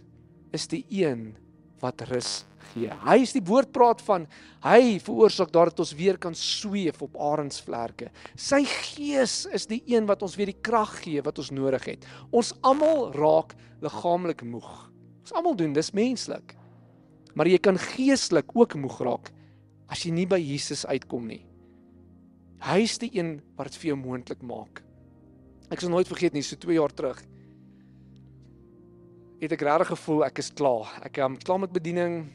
is 0.54 0.68
die 0.70 0.84
een 0.92 1.32
wat 1.82 2.04
rus 2.10 2.44
gee. 2.74 2.92
Hy 3.06 3.16
is 3.24 3.34
die 3.34 3.44
woord 3.46 3.72
praat 3.74 4.04
van 4.06 4.28
hy 4.66 5.00
veroorsaak 5.02 5.54
dat 5.56 5.80
ons 5.82 5.96
weer 5.98 6.20
kan 6.22 6.36
sweef 6.38 7.02
op 7.06 7.16
arensvlerke. 7.16 8.12
Sy 8.36 8.62
gees 8.68 9.46
is 9.56 9.66
die 9.72 9.82
een 9.90 10.06
wat 10.10 10.22
ons 10.26 10.36
weer 10.38 10.52
die 10.52 10.62
krag 10.62 11.00
gee 11.06 11.24
wat 11.26 11.40
ons 11.42 11.54
nodig 11.56 11.88
het. 11.96 12.06
Ons 12.30 12.52
almal 12.62 13.10
raak 13.16 13.56
liggaamlik 13.82 14.44
moeg. 14.44 14.70
Ons 15.24 15.34
almal 15.34 15.58
doen 15.58 15.74
dis 15.74 15.94
menslik. 15.96 16.54
Maar 17.34 17.48
jy 17.48 17.60
kan 17.64 17.80
geestelik 17.80 18.52
ook 18.58 18.76
moeg 18.76 19.00
raak 19.06 19.34
as 19.90 20.06
jy 20.06 20.12
nie 20.12 20.26
by 20.26 20.38
Jesus 20.38 20.86
uitkom 20.86 21.28
nie. 21.28 21.46
Hy 22.62 22.80
is 22.84 22.98
die 22.98 23.12
een 23.16 23.42
wat 23.56 23.72
dit 23.72 23.80
vir 23.82 23.94
jou 23.94 23.98
moontlik 23.98 24.42
maak. 24.44 24.84
Ek 25.72 25.82
sal 25.82 25.90
nooit 25.90 26.08
vergeet 26.08 26.34
nie, 26.34 26.44
so 26.44 26.56
2 26.56 26.76
jaar 26.78 26.94
terug 26.94 27.24
het 29.40 29.56
ek 29.56 29.64
regtig 29.64 29.94
gevoel 29.94 30.26
ek 30.28 30.42
is 30.44 30.52
klaar. 30.52 30.90
Ek 31.08 31.20
am 31.24 31.38
klaar 31.40 31.62
met 31.64 31.76
bediening. 31.76 32.26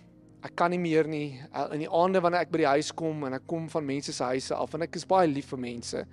Ek 0.44 0.54
kan 0.56 0.72
nie 0.72 0.80
meer 0.80 1.08
nie. 1.08 1.36
In 1.72 1.82
die 1.84 1.90
aande 1.90 2.22
wanneer 2.24 2.46
ek 2.46 2.52
by 2.52 2.62
die 2.62 2.70
huis 2.76 2.92
kom 2.96 3.26
en 3.28 3.36
ek 3.36 3.44
kom 3.48 3.66
van 3.72 3.84
mense 3.84 4.12
se 4.12 4.30
huise 4.32 4.56
af 4.56 4.76
en 4.76 4.86
ek 4.86 4.96
is 5.00 5.08
baie 5.08 5.28
lief 5.28 5.52
vir 5.52 5.60
mense. 5.60 6.04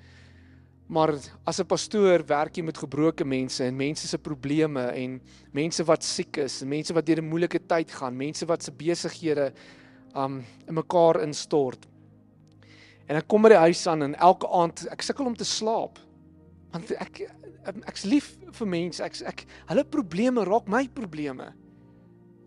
Maar 0.91 1.15
as 1.47 1.59
'n 1.59 1.67
pastoor 1.67 2.23
werk 2.27 2.57
jy 2.57 2.63
met 2.63 2.77
gebroke 2.77 3.23
mense 3.23 3.63
en 3.63 3.77
mense 3.77 4.07
se 4.07 4.17
probleme 4.17 4.91
en 4.91 5.21
mense 5.53 5.83
wat 5.83 6.03
siek 6.03 6.37
is, 6.37 6.63
mense 6.63 6.93
wat 6.93 7.05
deur 7.05 7.21
'n 7.21 7.29
moeilike 7.29 7.59
tyd 7.59 7.91
gaan, 7.91 8.17
mense 8.17 8.45
wat 8.45 8.63
se 8.63 8.71
besighede 8.71 9.53
um 10.15 10.41
in 10.67 10.75
mekaar 10.75 11.21
instort. 11.25 11.87
En 13.07 13.19
ek 13.19 13.27
kom 13.27 13.43
by 13.43 13.51
die 13.53 13.63
huis 13.67 13.81
aan 13.91 14.05
en 14.07 14.15
elke 14.15 14.47
aand 14.47 14.85
ek 14.91 15.03
sukkel 15.05 15.27
om 15.31 15.35
te 15.37 15.47
slaap. 15.47 15.99
Want 16.71 16.93
ek 16.95 17.25
ek's 17.89 18.05
lief 18.07 18.31
vir 18.57 18.69
mense. 18.69 19.03
Ek 19.03 19.19
ek 19.27 19.45
hulle 19.71 19.85
probleme 19.87 20.45
raak 20.47 20.69
my 20.71 20.85
probleme. 20.95 21.51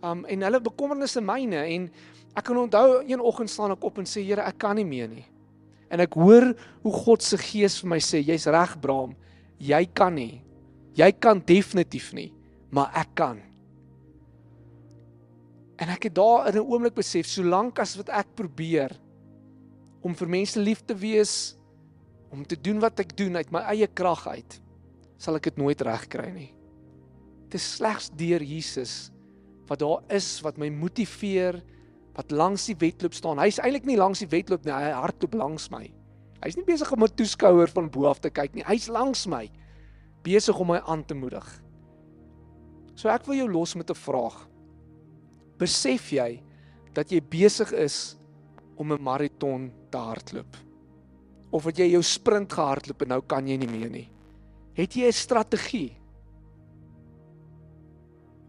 Um 0.05 0.25
en 0.29 0.47
hulle 0.49 0.63
bekommernisse 0.65 1.23
myne 1.25 1.67
en 1.77 1.89
ek 2.35 2.49
kan 2.49 2.59
onthou 2.59 3.03
een 3.07 3.23
oggend 3.23 3.53
staan 3.53 3.77
ek 3.77 3.85
op 3.85 4.01
en 4.03 4.09
sê 4.09 4.25
Here, 4.25 4.43
ek 4.43 4.59
kan 4.59 4.77
nie 4.77 4.89
meer 4.89 5.09
nie. 5.09 5.27
En 5.93 6.03
ek 6.03 6.17
hoor 6.19 6.51
hoe 6.83 6.95
God 7.05 7.23
se 7.23 7.39
gees 7.39 7.79
vir 7.83 7.93
my 7.93 8.01
sê, 8.03 8.19
jy's 8.25 8.49
reg, 8.51 8.73
Braam. 8.83 9.13
Jy 9.63 9.85
kan 9.95 10.17
nie. 10.17 10.41
Jy 10.99 11.11
kan 11.23 11.41
definitief 11.47 12.13
nie, 12.17 12.33
maar 12.75 12.91
ek 12.99 13.13
kan. 13.19 13.39
En 15.83 15.91
ek 15.91 16.09
het 16.09 16.15
daar 16.15 16.49
in 16.49 16.55
'n 16.61 16.67
oomblik 16.67 16.95
besef, 16.95 17.27
solank 17.27 17.79
as 17.79 17.97
wat 17.97 18.09
ek 18.09 18.35
probeer 18.35 18.91
om 20.03 20.15
vir 20.15 20.29
mense 20.29 20.61
lief 20.61 20.85
te 20.85 20.95
wees, 20.95 21.57
om 22.31 22.47
te 22.47 22.61
doen 22.61 22.81
wat 22.81 23.01
ek 23.01 23.17
doen 23.17 23.37
uit 23.37 23.51
my 23.51 23.61
eie 23.61 23.87
krag 23.87 24.27
uit, 24.27 24.61
sal 25.17 25.37
ek 25.37 25.43
dit 25.43 25.57
nooit 25.57 25.81
regkry 25.81 26.31
nie. 26.31 26.55
Dit 27.49 27.55
is 27.61 27.75
slegs 27.77 28.11
deur 28.11 28.43
Jesus 28.43 29.11
wat 29.69 29.79
daar 29.81 30.03
is 30.13 30.41
wat 30.45 30.59
my 30.59 30.69
motiveer, 30.69 31.63
wat 32.15 32.31
langs 32.31 32.67
die 32.67 32.77
wedloop 32.77 33.15
staan. 33.15 33.39
Hy's 33.39 33.59
eintlik 33.59 33.87
nie 33.89 33.97
langs 33.97 34.19
die 34.19 34.29
wedloop 34.29 34.65
nie, 34.65 34.73
hy 34.73 34.91
hardloop 34.93 35.35
langs 35.35 35.71
my. 35.71 35.87
Hy's 36.45 36.57
nie 36.57 36.65
besig 36.65 36.93
om 36.93 37.03
'n 37.03 37.17
toeskouer 37.17 37.69
van 37.73 37.89
bo 37.89 38.05
af 38.07 38.21
te 38.21 38.31
kyk 38.31 38.55
nie. 38.55 38.65
Hy's 38.65 38.89
langs 38.89 39.27
my, 39.27 39.51
besig 40.23 40.59
om 40.59 40.67
my 40.69 40.81
aan 40.87 41.05
te 41.05 41.15
moedig. 41.15 41.47
So 42.95 43.09
ek 43.09 43.25
wil 43.27 43.37
jou 43.37 43.49
los 43.49 43.75
met 43.75 43.91
'n 43.91 43.95
vraag. 43.95 44.54
Besef 45.59 46.11
jy 46.11 46.43
dat 46.95 47.11
jy 47.13 47.21
besig 47.23 47.71
is 47.73 48.17
om 48.77 48.93
'n 48.93 49.03
maraton 49.03 49.73
te 49.91 49.99
hardloop? 49.99 50.57
Of 51.51 51.65
het 51.65 51.79
jy 51.79 51.91
jou 51.93 52.03
sprint 52.03 52.53
gehardloop 52.53 53.03
en 53.03 53.09
nou 53.09 53.23
kan 53.23 53.47
jy 53.47 53.57
nie 53.57 53.71
meer 53.71 53.91
nie? 53.91 54.11
Het 54.75 54.95
jy 54.95 55.07
'n 55.07 55.13
strategie? 55.13 55.97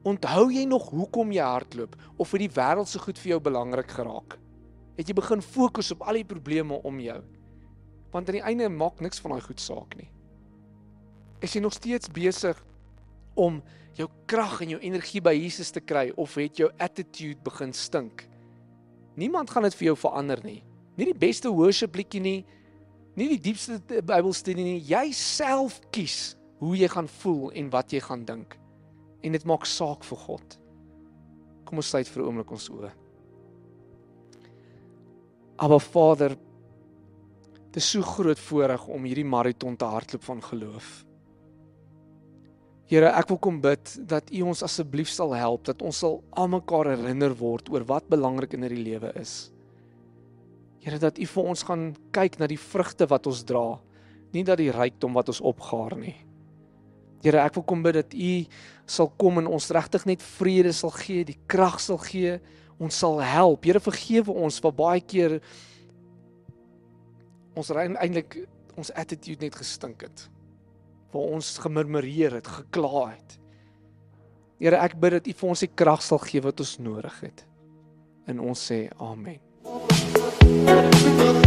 Onthou 0.04 0.52
jy 0.52 0.66
nog 0.66 0.90
hoekom 0.90 1.32
jy 1.32 1.44
hardloop 1.44 1.96
of 2.18 2.32
het 2.32 2.40
die 2.40 2.50
wêreld 2.50 2.88
se 2.88 3.00
goed 3.00 3.18
vir 3.20 3.30
jou 3.30 3.40
belangrik 3.40 3.92
geraak? 3.92 4.40
Het 4.98 5.08
jy 5.08 5.14
begin 5.14 5.42
fokus 5.42 5.92
op 5.92 6.02
al 6.02 6.14
die 6.14 6.24
probleme 6.24 6.74
om 6.84 7.00
jou? 7.00 7.22
Want 8.12 8.30
aan 8.30 8.40
die 8.40 8.46
einde 8.46 8.70
maak 8.70 9.00
niks 9.00 9.20
van 9.20 9.32
daai 9.32 9.42
goed 9.42 9.60
saak 9.60 9.96
nie. 9.98 10.10
Is 11.42 11.54
jy 11.54 11.62
nog 11.62 11.74
steeds 11.74 12.08
besig 12.08 12.66
om 13.36 13.62
jou 13.96 14.08
krag 14.28 14.60
en 14.66 14.76
jou 14.76 14.80
energie 14.84 15.22
by 15.24 15.34
Jesus 15.38 15.72
te 15.72 15.84
kry 15.84 16.10
of 16.20 16.36
het 16.40 16.60
jou 16.60 16.70
attitude 16.82 17.40
begin 17.46 17.74
stink? 17.76 18.26
Niemand 19.16 19.52
gaan 19.52 19.68
dit 19.68 19.78
vir 19.80 19.92
jou 19.92 19.98
verander 20.00 20.42
nie. 20.44 20.62
Nie 20.96 21.10
die 21.12 21.18
beste 21.18 21.52
worship 21.52 21.96
liedjie 21.96 22.22
nie, 22.24 22.40
nie 23.16 23.30
die 23.36 23.40
diepste 23.40 23.80
Bybelstudie 23.88 24.64
nie. 24.64 24.80
Jy 24.84 25.12
self 25.16 25.80
kies 25.96 26.36
hoe 26.60 26.76
jy 26.76 26.90
gaan 26.92 27.08
voel 27.22 27.52
en 27.56 27.70
wat 27.72 27.94
jy 27.96 28.02
gaan 28.04 28.26
dink. 28.28 28.58
En 29.24 29.32
dit 29.32 29.48
maak 29.48 29.66
saak 29.68 30.04
vir 30.04 30.20
God. 30.26 30.58
Kom 31.66 31.80
ons 31.80 31.90
sluit 31.90 32.08
vir 32.08 32.24
'n 32.24 32.28
oomblik 32.28 32.52
ons 32.52 32.70
oë. 32.70 32.92
Aber 35.58 35.80
Vader, 35.80 36.36
Dit 37.76 37.84
is 37.84 37.90
so 37.92 38.02
groot 38.02 38.40
voorreg 38.40 38.86
om 38.88 39.04
hierdie 39.04 39.26
maraton 39.28 39.76
te 39.76 39.84
hardloop 39.84 40.24
van 40.24 40.40
geloof. 40.44 41.05
Here, 42.86 43.10
ek 43.18 43.32
wil 43.32 43.40
kom 43.42 43.56
bid 43.64 43.96
dat 44.06 44.28
U 44.30 44.44
ons 44.52 44.62
asseblief 44.66 45.10
sal 45.10 45.32
help 45.34 45.64
dat 45.66 45.82
ons 45.82 46.04
sal 46.04 46.20
almekaar 46.38 46.92
herinner 46.92 47.34
word 47.34 47.72
oor 47.74 47.86
wat 47.90 48.12
belangrik 48.12 48.54
in 48.54 48.62
hierdie 48.62 48.84
lewe 48.86 49.10
is. 49.18 49.50
Here, 50.84 51.00
dat 51.02 51.18
U 51.18 51.26
vir 51.32 51.50
ons 51.50 51.66
gaan 51.66 51.88
kyk 52.14 52.38
na 52.38 52.50
die 52.52 52.60
vrugte 52.62 53.08
wat 53.10 53.26
ons 53.32 53.42
dra, 53.50 53.80
nie 54.38 54.44
dat 54.46 54.62
die 54.62 54.70
rykdom 54.70 55.18
wat 55.18 55.32
ons 55.34 55.42
opgaar 55.42 55.96
nie. 55.98 56.14
Here, 57.26 57.42
ek 57.42 57.58
wil 57.58 57.66
kom 57.66 57.82
bid 57.82 57.98
dat 57.98 58.14
U 58.14 58.30
sal 58.86 59.10
kom 59.18 59.42
en 59.42 59.50
ons 59.50 59.72
regtig 59.74 60.06
net 60.06 60.28
vrede 60.36 60.76
sal 60.78 60.94
gee, 60.94 61.26
die 61.26 61.40
krag 61.50 61.80
sal 61.82 61.98
gee, 62.06 62.38
ons 62.78 63.02
sal 63.02 63.18
help. 63.26 63.66
Here, 63.66 63.82
vergewe 63.82 64.38
ons 64.46 64.62
vir 64.62 64.78
baie 64.78 65.02
keer 65.02 65.40
ons 67.58 67.74
eintlik 67.74 68.44
ons 68.78 68.94
attitude 68.94 69.42
net 69.42 69.58
gestink 69.58 70.06
het 70.06 70.28
waar 71.16 71.36
ons 71.40 71.56
gemurmureer 71.64 72.38
het, 72.42 72.52
gekla 72.60 73.08
het. 73.14 73.40
Here, 74.60 74.80
ek 74.84 75.00
bid 75.00 75.18
dat 75.18 75.32
U 75.32 75.36
vir 75.40 75.50
ons 75.56 75.66
die 75.66 75.72
krag 75.72 76.04
sal 76.04 76.22
gee 76.28 76.44
wat 76.44 76.60
ons 76.64 76.78
nodig 76.84 77.18
het. 77.24 77.48
En 78.28 78.44
ons 78.44 78.68
sê 78.72 78.86
amen. 79.00 79.40
Thank 80.66 81.20
you. 81.20 81.45